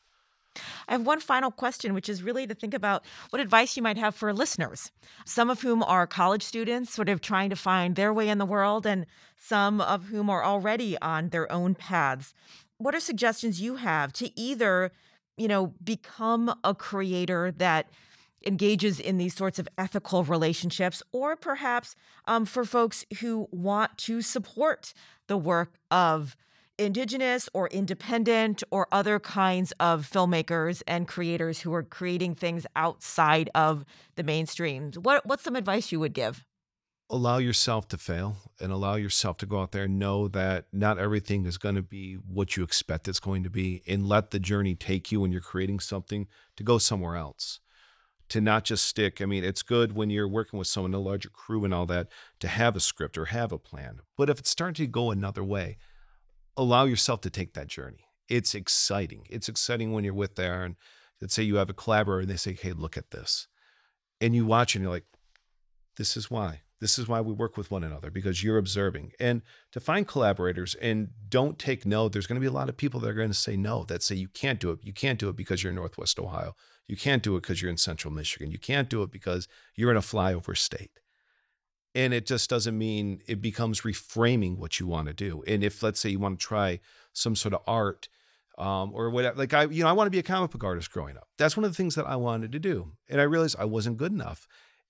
I 0.86 0.92
have 0.92 1.06
one 1.06 1.20
final 1.20 1.50
question, 1.50 1.94
which 1.94 2.08
is 2.08 2.22
really 2.22 2.46
to 2.46 2.54
think 2.54 2.74
about 2.74 3.04
what 3.30 3.42
advice 3.42 3.76
you 3.76 3.82
might 3.82 3.96
have 3.96 4.14
for 4.14 4.32
listeners, 4.32 4.92
some 5.24 5.50
of 5.50 5.62
whom 5.62 5.82
are 5.82 6.06
college 6.06 6.42
students, 6.42 6.92
sort 6.92 7.08
of 7.08 7.20
trying 7.20 7.50
to 7.50 7.56
find 7.56 7.96
their 7.96 8.12
way 8.12 8.28
in 8.28 8.38
the 8.38 8.46
world, 8.46 8.86
and 8.86 9.06
some 9.36 9.80
of 9.80 10.04
whom 10.06 10.30
are 10.30 10.44
already 10.44 10.96
on 11.00 11.30
their 11.30 11.50
own 11.50 11.74
paths. 11.74 12.34
What 12.78 12.94
are 12.94 13.00
suggestions 13.00 13.60
you 13.60 13.76
have 13.76 14.12
to 14.14 14.38
either, 14.38 14.92
you 15.36 15.48
know, 15.48 15.74
become 15.82 16.54
a 16.62 16.74
creator 16.74 17.50
that 17.56 17.90
engages 18.46 19.00
in 19.00 19.16
these 19.16 19.34
sorts 19.34 19.58
of 19.58 19.68
ethical 19.78 20.22
relationships, 20.22 21.02
or 21.12 21.34
perhaps 21.34 21.96
um, 22.26 22.44
for 22.44 22.64
folks 22.64 23.04
who 23.20 23.48
want 23.50 23.96
to 23.98 24.22
support 24.22 24.92
the 25.26 25.36
work 25.36 25.72
of 25.90 26.36
indigenous 26.78 27.48
or 27.54 27.68
independent 27.68 28.62
or 28.70 28.88
other 28.90 29.20
kinds 29.20 29.72
of 29.80 30.08
filmmakers 30.10 30.82
and 30.86 31.06
creators 31.06 31.60
who 31.60 31.72
are 31.72 31.82
creating 31.82 32.34
things 32.34 32.66
outside 32.76 33.50
of 33.54 33.84
the 34.16 34.22
mainstream. 34.22 34.92
What 35.02 35.24
what's 35.26 35.44
some 35.44 35.56
advice 35.56 35.92
you 35.92 36.00
would 36.00 36.14
give? 36.14 36.44
Allow 37.10 37.38
yourself 37.38 37.86
to 37.88 37.98
fail 37.98 38.38
and 38.60 38.72
allow 38.72 38.94
yourself 38.94 39.36
to 39.38 39.46
go 39.46 39.60
out 39.60 39.72
there 39.72 39.84
and 39.84 39.98
know 39.98 40.26
that 40.28 40.66
not 40.72 40.98
everything 40.98 41.44
is 41.44 41.58
going 41.58 41.74
to 41.74 41.82
be 41.82 42.14
what 42.14 42.56
you 42.56 42.64
expect 42.64 43.06
it's 43.06 43.20
going 43.20 43.42
to 43.44 43.50
be 43.50 43.82
and 43.86 44.08
let 44.08 44.30
the 44.30 44.38
journey 44.38 44.74
take 44.74 45.12
you 45.12 45.20
when 45.20 45.30
you're 45.30 45.40
creating 45.42 45.80
something 45.80 46.26
to 46.56 46.62
go 46.62 46.78
somewhere 46.78 47.16
else. 47.16 47.60
To 48.30 48.40
not 48.40 48.64
just 48.64 48.86
stick. 48.86 49.20
I 49.20 49.26
mean, 49.26 49.44
it's 49.44 49.62
good 49.62 49.92
when 49.92 50.08
you're 50.08 50.26
working 50.26 50.58
with 50.58 50.66
someone, 50.66 50.94
a 50.94 50.98
larger 50.98 51.28
crew 51.28 51.66
and 51.66 51.74
all 51.74 51.84
that, 51.86 52.08
to 52.40 52.48
have 52.48 52.74
a 52.74 52.80
script 52.80 53.18
or 53.18 53.26
have 53.26 53.52
a 53.52 53.58
plan. 53.58 54.00
But 54.16 54.30
if 54.30 54.38
it's 54.38 54.48
starting 54.48 54.86
to 54.86 54.90
go 54.90 55.10
another 55.10 55.44
way, 55.44 55.76
allow 56.56 56.84
yourself 56.84 57.20
to 57.22 57.30
take 57.30 57.54
that 57.54 57.68
journey. 57.68 58.06
It's 58.28 58.54
exciting. 58.54 59.26
It's 59.30 59.48
exciting 59.48 59.92
when 59.92 60.04
you're 60.04 60.14
with 60.14 60.36
there 60.36 60.64
and 60.64 60.76
let's 61.20 61.34
say 61.34 61.42
you 61.42 61.56
have 61.56 61.70
a 61.70 61.74
collaborator 61.74 62.20
and 62.20 62.30
they 62.30 62.36
say, 62.36 62.54
hey, 62.54 62.72
look 62.72 62.96
at 62.96 63.10
this. 63.10 63.48
And 64.20 64.34
you 64.34 64.46
watch 64.46 64.74
and 64.74 64.82
you're 64.82 64.92
like, 64.92 65.06
this 65.96 66.16
is 66.16 66.30
why. 66.30 66.62
This 66.80 66.98
is 66.98 67.08
why 67.08 67.20
we 67.20 67.32
work 67.32 67.56
with 67.56 67.70
one 67.70 67.84
another 67.84 68.10
because 68.10 68.42
you're 68.42 68.58
observing. 68.58 69.12
And 69.20 69.42
to 69.72 69.80
find 69.80 70.06
collaborators 70.06 70.74
and 70.76 71.08
don't 71.28 71.58
take 71.58 71.86
no, 71.86 72.08
there's 72.08 72.26
going 72.26 72.36
to 72.36 72.40
be 72.40 72.46
a 72.46 72.52
lot 72.52 72.68
of 72.68 72.76
people 72.76 73.00
that 73.00 73.10
are 73.10 73.14
going 73.14 73.28
to 73.28 73.34
say 73.34 73.56
no, 73.56 73.84
that 73.84 74.02
say 74.02 74.14
you 74.16 74.28
can't 74.28 74.60
do 74.60 74.70
it. 74.70 74.80
You 74.82 74.92
can't 74.92 75.18
do 75.18 75.28
it 75.28 75.36
because 75.36 75.62
you're 75.62 75.70
in 75.70 75.76
Northwest 75.76 76.18
Ohio. 76.18 76.54
You 76.86 76.96
can't 76.96 77.22
do 77.22 77.36
it 77.36 77.42
because 77.42 77.62
you're 77.62 77.70
in 77.70 77.76
Central 77.76 78.12
Michigan. 78.12 78.50
You 78.50 78.58
can't 78.58 78.90
do 78.90 79.02
it 79.02 79.10
because 79.10 79.48
you're 79.74 79.90
in 79.90 79.96
a 79.96 80.00
flyover 80.00 80.56
state 80.56 80.90
and 81.94 82.12
it 82.12 82.26
just 82.26 82.50
doesn't 82.50 82.76
mean 82.76 83.20
it 83.26 83.40
becomes 83.40 83.82
reframing 83.82 84.56
what 84.56 84.80
you 84.80 84.86
want 84.86 85.08
to 85.08 85.14
do. 85.14 85.44
And 85.46 85.62
if 85.62 85.82
let's 85.82 86.00
say 86.00 86.10
you 86.10 86.18
want 86.18 86.40
to 86.40 86.46
try 86.46 86.80
some 87.12 87.36
sort 87.36 87.54
of 87.54 87.60
art 87.66 88.08
um, 88.58 88.92
or 88.94 89.10
whatever 89.10 89.36
like 89.36 89.52
i 89.52 89.64
you 89.64 89.82
know 89.82 89.88
i 89.88 89.92
want 89.92 90.06
to 90.06 90.12
be 90.12 90.18
a 90.18 90.22
comic 90.22 90.50
book 90.50 90.64
artist 90.64 90.90
growing 90.90 91.16
up. 91.16 91.28
That's 91.38 91.56
one 91.56 91.64
of 91.64 91.70
the 91.70 91.76
things 91.76 91.94
that 91.96 92.06
i 92.06 92.16
wanted 92.16 92.52
to 92.52 92.58
do 92.58 92.92
and 93.08 93.20
i 93.20 93.24
realized 93.24 93.56
i 93.58 93.64
wasn't 93.64 93.96
good 93.96 94.12
enough. 94.12 94.46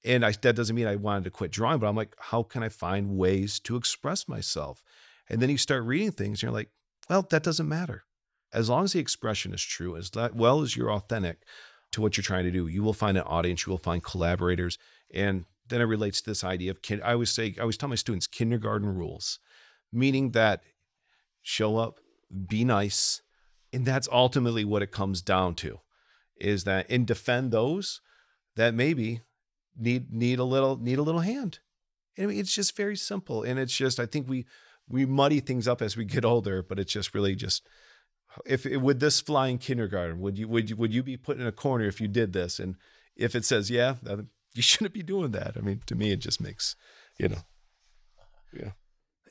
And 0.06 0.22
I, 0.22 0.32
that 0.42 0.54
doesn't 0.54 0.76
mean 0.76 0.86
i 0.86 0.96
wanted 0.96 1.24
to 1.24 1.30
quit 1.30 1.50
drawing 1.50 1.78
but 1.78 1.86
i'm 1.86 1.96
like 1.96 2.14
how 2.18 2.42
can 2.42 2.62
i 2.62 2.68
find 2.68 3.16
ways 3.16 3.60
to 3.60 3.76
express 3.76 4.28
myself? 4.28 4.82
And 5.30 5.40
then 5.40 5.48
you 5.48 5.56
start 5.56 5.84
reading 5.84 6.10
things 6.10 6.38
and 6.38 6.42
you're 6.42 6.52
like 6.52 6.70
well 7.08 7.22
that 7.30 7.42
doesn't 7.42 7.68
matter. 7.68 8.04
As 8.52 8.68
long 8.68 8.84
as 8.84 8.92
the 8.92 9.00
expression 9.00 9.52
is 9.52 9.62
true 9.62 9.96
as 9.96 10.10
well 10.34 10.60
as 10.60 10.76
you're 10.76 10.92
authentic 10.92 11.38
to 11.92 12.00
what 12.00 12.16
you're 12.16 12.22
trying 12.22 12.44
to 12.44 12.50
do 12.50 12.66
you 12.66 12.82
will 12.82 12.92
find 12.92 13.16
an 13.16 13.24
audience 13.24 13.66
you 13.66 13.70
will 13.70 13.78
find 13.78 14.04
collaborators 14.04 14.78
and 15.12 15.46
then 15.68 15.80
it 15.80 15.84
relates 15.84 16.20
to 16.20 16.30
this 16.30 16.44
idea 16.44 16.70
of 16.70 16.82
kid. 16.82 17.00
I 17.02 17.12
always 17.12 17.30
say, 17.30 17.54
I 17.58 17.62
always 17.62 17.76
tell 17.76 17.88
my 17.88 17.94
students 17.94 18.26
kindergarten 18.26 18.94
rules, 18.94 19.38
meaning 19.92 20.30
that 20.32 20.62
show 21.42 21.76
up, 21.76 22.00
be 22.48 22.64
nice, 22.64 23.22
and 23.72 23.84
that's 23.84 24.08
ultimately 24.10 24.64
what 24.64 24.82
it 24.82 24.92
comes 24.92 25.22
down 25.22 25.54
to, 25.56 25.80
is 26.36 26.64
that 26.64 26.86
and 26.90 27.06
defend 27.06 27.50
those 27.50 28.00
that 28.56 28.74
maybe 28.74 29.22
need 29.76 30.12
need 30.12 30.38
a 30.38 30.44
little 30.44 30.76
need 30.76 30.98
a 30.98 31.02
little 31.02 31.20
hand. 31.20 31.60
I 32.18 32.26
mean, 32.26 32.38
it's 32.38 32.54
just 32.54 32.76
very 32.76 32.96
simple, 32.96 33.42
and 33.42 33.58
it's 33.58 33.76
just 33.76 33.98
I 33.98 34.06
think 34.06 34.28
we 34.28 34.46
we 34.88 35.06
muddy 35.06 35.40
things 35.40 35.66
up 35.66 35.80
as 35.82 35.96
we 35.96 36.04
get 36.04 36.24
older, 36.24 36.62
but 36.62 36.78
it's 36.78 36.92
just 36.92 37.14
really 37.14 37.34
just 37.34 37.66
if 38.44 38.64
would 38.64 39.00
this 39.00 39.20
fly 39.20 39.48
in 39.48 39.58
kindergarten, 39.58 40.20
would 40.20 40.38
you 40.38 40.48
would 40.48 40.70
you 40.70 40.76
would 40.76 40.94
you 40.94 41.02
be 41.02 41.16
put 41.16 41.38
in 41.38 41.46
a 41.46 41.52
corner 41.52 41.86
if 41.86 42.00
you 42.00 42.08
did 42.08 42.32
this? 42.32 42.58
And 42.58 42.76
if 43.16 43.34
it 43.34 43.44
says 43.44 43.70
yeah, 43.70 43.94
you 44.54 44.62
shouldn't 44.62 44.94
be 44.94 45.02
doing 45.02 45.32
that. 45.32 45.56
I 45.56 45.60
mean, 45.60 45.82
to 45.86 45.94
me, 45.94 46.12
it 46.12 46.20
just 46.20 46.40
makes, 46.40 46.76
you 47.18 47.28
know, 47.28 47.42
yeah. 48.52 48.70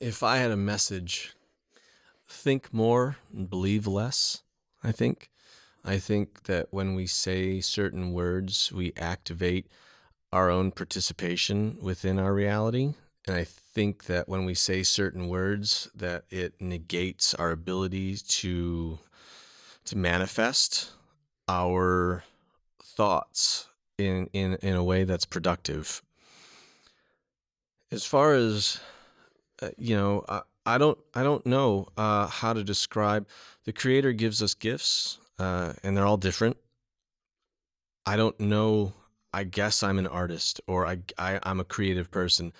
If 0.02 0.22
I 0.22 0.38
had 0.38 0.52
a 0.52 0.58
message, 0.58 1.34
think 2.28 2.74
more 2.74 3.18
and 3.34 3.50
believe 3.50 3.88
less, 3.88 4.44
I 4.84 4.92
think. 4.92 5.30
I 5.86 5.98
think 5.98 6.44
that 6.44 6.68
when 6.72 6.96
we 6.96 7.08
say 7.08 7.62
certain 7.62 8.12
words, 8.12 8.72
we 8.72 8.94
activate 8.98 9.68
our 10.32 10.50
own 10.50 10.72
participation 10.72 11.78
within 11.82 12.20
our 12.20 12.34
reality. 12.34 12.96
And 13.28 13.36
I 13.36 13.44
think 13.44 14.06
that 14.06 14.28
when 14.28 14.46
we 14.46 14.54
say 14.54 14.84
certain 14.84 15.28
words, 15.28 15.90
that 15.96 16.26
it 16.30 16.56
negates 16.60 17.34
our 17.34 17.52
ability 17.52 18.18
to 18.18 19.00
to 19.86 19.98
manifest 19.98 20.92
our 21.50 22.24
thoughts 22.82 23.68
in 23.98 24.30
in 24.34 24.56
in 24.56 24.76
a 24.76 24.84
way 24.84 25.04
that's 25.04 25.26
productive. 25.26 26.02
As 27.92 28.06
far 28.06 28.34
as 28.34 28.80
uh, 29.62 29.70
you 29.78 29.96
know, 29.96 30.26
I, 30.28 30.42
I 30.66 30.78
don't 30.78 30.98
I 31.14 31.24
don't 31.24 31.46
know 31.46 31.88
uh, 31.98 32.28
how 32.28 32.54
to 32.54 32.64
describe. 32.64 33.28
The 33.66 33.74
Creator 33.74 34.14
gives 34.14 34.42
us 34.42 34.54
gifts, 34.54 35.20
uh, 35.40 35.74
and 35.84 35.96
they're 35.96 36.06
all 36.06 36.18
different. 36.18 36.58
I 38.06 38.18
don't 38.18 38.40
know. 38.40 38.94
I 39.34 39.44
guess 39.46 39.82
I'm 39.82 39.98
an 39.98 40.08
artist, 40.08 40.62
or 40.68 40.86
I, 40.86 41.00
I 41.18 41.40
I'm 41.44 41.60
a 41.60 41.66
creative 41.66 42.12
person. 42.12 42.54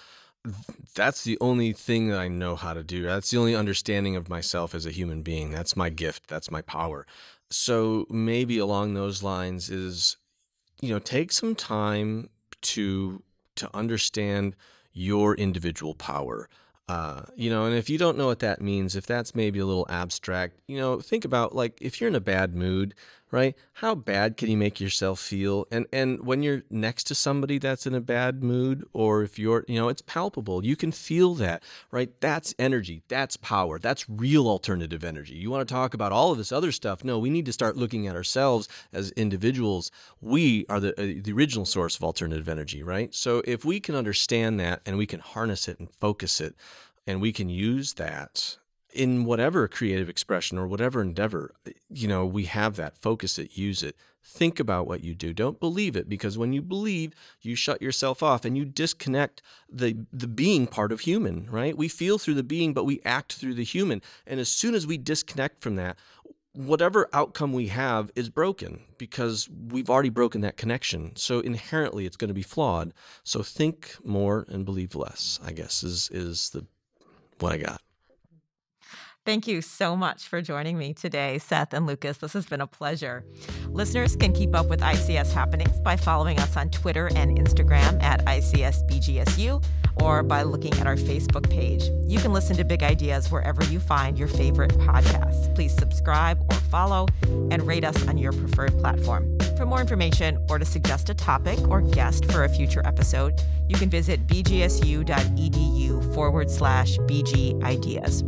that's 0.96 1.24
the 1.24 1.38
only 1.40 1.74
thing 1.74 2.10
that 2.10 2.20
I 2.20 2.28
know 2.28 2.56
how 2.56 2.74
to 2.74 2.84
do. 2.84 3.04
That's 3.04 3.32
the 3.32 3.38
only 3.38 3.56
understanding 3.56 4.16
of 4.16 4.30
myself 4.30 4.76
as 4.76 4.86
a 4.86 4.92
human 4.92 5.22
being. 5.22 5.52
That's 5.52 5.76
my 5.76 5.90
gift. 5.90 6.28
That's 6.28 6.52
my 6.52 6.62
power. 6.62 7.06
So 7.50 8.06
maybe 8.10 8.58
along 8.58 8.94
those 8.94 9.24
lines 9.24 9.70
is, 9.70 10.18
you 10.84 10.90
know, 10.90 11.00
take 11.00 11.32
some 11.32 11.56
time 11.56 12.30
to 12.62 13.24
to 13.56 13.70
understand 13.74 14.54
your 14.92 15.34
individual 15.36 15.96
power. 15.96 16.50
Uh, 16.90 17.22
you 17.38 17.50
know, 17.50 17.66
and 17.66 17.74
if 17.74 17.90
you 17.90 17.98
don't 17.98 18.18
know 18.18 18.26
what 18.26 18.40
that 18.40 18.62
means, 18.62 18.94
if 18.94 19.06
that's 19.06 19.34
maybe 19.34 19.60
a 19.60 19.66
little 19.66 19.86
abstract, 19.90 20.60
you 20.68 20.78
know, 20.78 21.00
think 21.00 21.24
about 21.24 21.56
like 21.56 21.78
if 21.80 22.02
you're 22.02 22.10
in 22.10 22.16
a 22.16 22.20
bad 22.20 22.54
mood, 22.54 22.94
right? 23.34 23.56
How 23.74 23.96
bad 23.96 24.38
can 24.38 24.52
you 24.52 24.58
make 24.58 24.80
yourself 24.80 25.20
feel? 25.20 25.66
And 25.72 25.88
and 25.92 26.24
when 26.24 26.44
you're 26.44 26.62
next 26.70 27.06
to 27.06 27.16
somebody 27.16 27.58
that's 27.58 27.88
in 27.88 27.96
a 27.96 28.00
bad 28.00 28.44
mood, 28.44 28.86
or 28.94 29.24
if 29.24 29.40
you're, 29.40 29.66
you 29.68 29.80
know, 29.80 29.90
it's 29.90 30.04
palpable. 30.04 30.64
You 30.64 30.76
can 30.76 30.92
feel 30.92 31.34
that, 31.36 31.64
right? 31.90 32.12
That's 32.22 32.54
energy. 32.60 33.02
That's 33.08 33.36
power. 33.36 33.80
That's 33.80 34.08
real 34.08 34.48
alternative 34.48 35.04
energy. 35.04 35.34
You 35.34 35.50
want 35.50 35.68
to 35.68 35.74
talk 35.74 35.96
about 35.96 36.12
all 36.12 36.32
of 36.32 36.38
this 36.38 36.52
other 36.52 36.72
stuff? 36.72 37.04
No, 37.04 37.18
we 37.18 37.32
need 37.32 37.48
to 37.48 37.54
start 37.54 37.76
looking 37.76 38.06
at 38.08 38.16
ourselves 38.16 38.70
as 38.94 39.10
individuals. 39.14 39.90
We 40.22 40.68
are 40.70 40.80
the 40.80 40.92
uh, 40.92 41.22
the 41.24 41.34
original 41.34 41.66
source 41.66 41.96
of 41.98 42.04
alternative 42.04 42.48
energy, 42.48 42.84
right? 42.84 43.16
So 43.16 43.42
if 43.46 43.66
we 43.66 43.80
can 43.80 43.96
understand 43.96 44.60
that 44.60 44.82
and 44.86 44.96
we 44.96 45.08
can 45.08 45.22
harness 45.22 45.68
it 45.68 45.80
and 45.80 45.90
focus 46.00 46.40
it, 46.40 46.54
and 47.08 47.20
we 47.20 47.32
can 47.32 47.50
use 47.50 47.94
that 47.94 48.58
in 48.94 49.26
whatever 49.26 49.68
creative 49.68 50.10
expression 50.10 50.58
or 50.58 50.68
whatever 50.68 51.02
endeavor, 51.02 51.54
you 51.90 52.08
know, 52.08 52.26
we 52.26 52.46
have 52.46 52.76
that. 52.76 52.98
Focus 52.98 53.40
it, 53.40 53.58
use 53.58 53.84
it. 53.84 53.96
Think 54.22 54.60
about 54.60 54.88
what 54.88 55.04
you 55.04 55.14
do. 55.14 55.34
Don't 55.34 55.60
believe 55.60 55.96
it 55.96 56.08
because 56.08 56.38
when 56.38 56.54
you 56.54 56.62
believe, 56.62 57.14
you 57.42 57.56
shut 57.56 57.82
yourself 57.82 58.24
off 58.24 58.46
and 58.46 58.58
you 58.58 58.64
disconnect 58.64 59.42
the 59.70 59.98
the 60.14 60.28
being 60.28 60.66
part 60.66 60.92
of 60.92 61.02
human, 61.02 61.50
right? 61.50 61.78
We 61.78 61.90
feel 61.90 62.18
through 62.18 62.36
the 62.36 62.44
being, 62.44 62.74
but 62.74 62.86
we 62.86 63.02
act 63.04 63.34
through 63.34 63.56
the 63.56 63.66
human. 63.66 64.02
And 64.26 64.40
as 64.40 64.50
soon 64.50 64.76
as 64.76 64.88
we 64.88 64.98
disconnect 64.98 65.62
from 65.62 65.76
that, 65.76 65.98
whatever 66.54 67.10
outcome 67.14 67.52
we 67.52 67.68
have 67.68 68.12
is 68.16 68.30
broken 68.30 68.82
because 68.98 69.50
we've 69.70 69.90
already 69.90 70.10
broken 70.10 70.42
that 70.42 70.56
connection. 70.56 71.16
So 71.16 71.40
inherently 71.40 72.06
it's 72.06 72.18
going 72.18 72.30
to 72.30 72.34
be 72.34 72.44
flawed. 72.44 72.94
So 73.24 73.42
think 73.42 73.96
more 74.04 74.46
and 74.48 74.64
believe 74.64 74.96
less, 74.96 75.40
I 75.44 75.52
guess 75.52 75.84
is 75.84 76.10
is 76.14 76.52
the 76.52 76.66
what 77.40 77.52
I 77.52 77.58
got. 77.58 77.82
Thank 79.26 79.48
you 79.48 79.62
so 79.62 79.96
much 79.96 80.28
for 80.28 80.42
joining 80.42 80.78
me 80.78 80.94
today, 80.94 81.38
Seth 81.38 81.74
and 81.74 81.88
Lucas. 81.88 82.18
This 82.18 82.34
has 82.34 82.46
been 82.46 82.60
a 82.60 82.68
pleasure. 82.68 83.24
Listeners 83.74 84.16
can 84.16 84.34
keep 84.34 84.54
up 84.54 84.68
with 84.68 84.82
ICS 84.82 85.34
happenings 85.34 85.80
by 85.80 85.96
following 85.96 86.40
us 86.40 86.56
on 86.56 86.70
Twitter 86.70 87.08
and 87.16 87.36
Instagram 87.40 88.02
at 88.04 88.24
ICSBGSU 88.26 89.64
or 90.00 90.22
by 90.22 90.44
looking 90.44 90.72
at 90.76 90.86
our 90.86 90.96
Facebook 90.96 91.50
page. 91.50 91.90
You 92.06 92.20
can 92.20 92.34
listen 92.34 92.56
to 92.58 92.64
Big 92.64 92.84
Ideas 92.84 93.32
wherever 93.32 93.64
you 93.64 93.80
find 93.80 94.18
your 94.18 94.28
favorite 94.28 94.72
podcasts. 94.74 95.54
Please 95.56 95.74
subscribe 95.74 96.40
or 96.52 96.58
follow 96.70 97.08
and 97.24 97.66
rate 97.66 97.84
us 97.84 98.08
on 98.08 98.20
your 98.20 98.32
preferred 98.32 98.78
platform. 98.78 99.40
For 99.58 99.66
more 99.66 99.82
information 99.82 100.38
or 100.52 100.60
to 100.60 100.66
suggest 100.66 101.10
a 101.10 101.16
topic 101.16 101.60
or 101.68 101.82
guest 101.82 102.32
for 102.32 102.44
a 102.44 102.50
future 102.50 102.86
episode, 102.86 103.42
you 103.68 103.76
can 103.76 103.90
visit 103.90 104.28
bgsu.edu 104.28 106.14
forward 106.14 106.52
slash 106.52 106.98
BG 107.00 107.64
Ideas. 107.64 108.24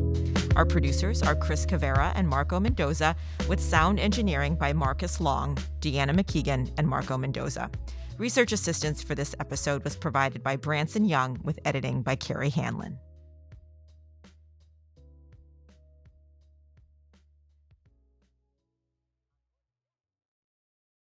Our 0.56 0.66
producers 0.66 1.22
are 1.22 1.36
Chris 1.36 1.66
Cavera 1.66 2.14
and 2.16 2.30
Marco 2.30 2.60
Mendoza, 2.62 3.16
with 3.50 3.60
sound 3.60 4.00
engineering 4.00 4.56
by 4.56 4.72
Marcus 4.72 5.20
Long, 5.36 5.58
Deanna 5.82 6.14
McKeegan, 6.18 6.72
and 6.78 6.88
Marco 6.88 7.18
Mendoza. 7.18 7.70
Research 8.18 8.54
assistance 8.54 9.04
for 9.04 9.16
this 9.16 9.36
episode 9.42 9.84
was 9.84 9.98
provided 9.98 10.42
by 10.42 10.56
Branson 10.56 11.04
Young, 11.04 11.38
with 11.44 11.60
editing 11.66 12.02
by 12.02 12.16
Carrie 12.16 12.50
Hanlon. 12.50 12.98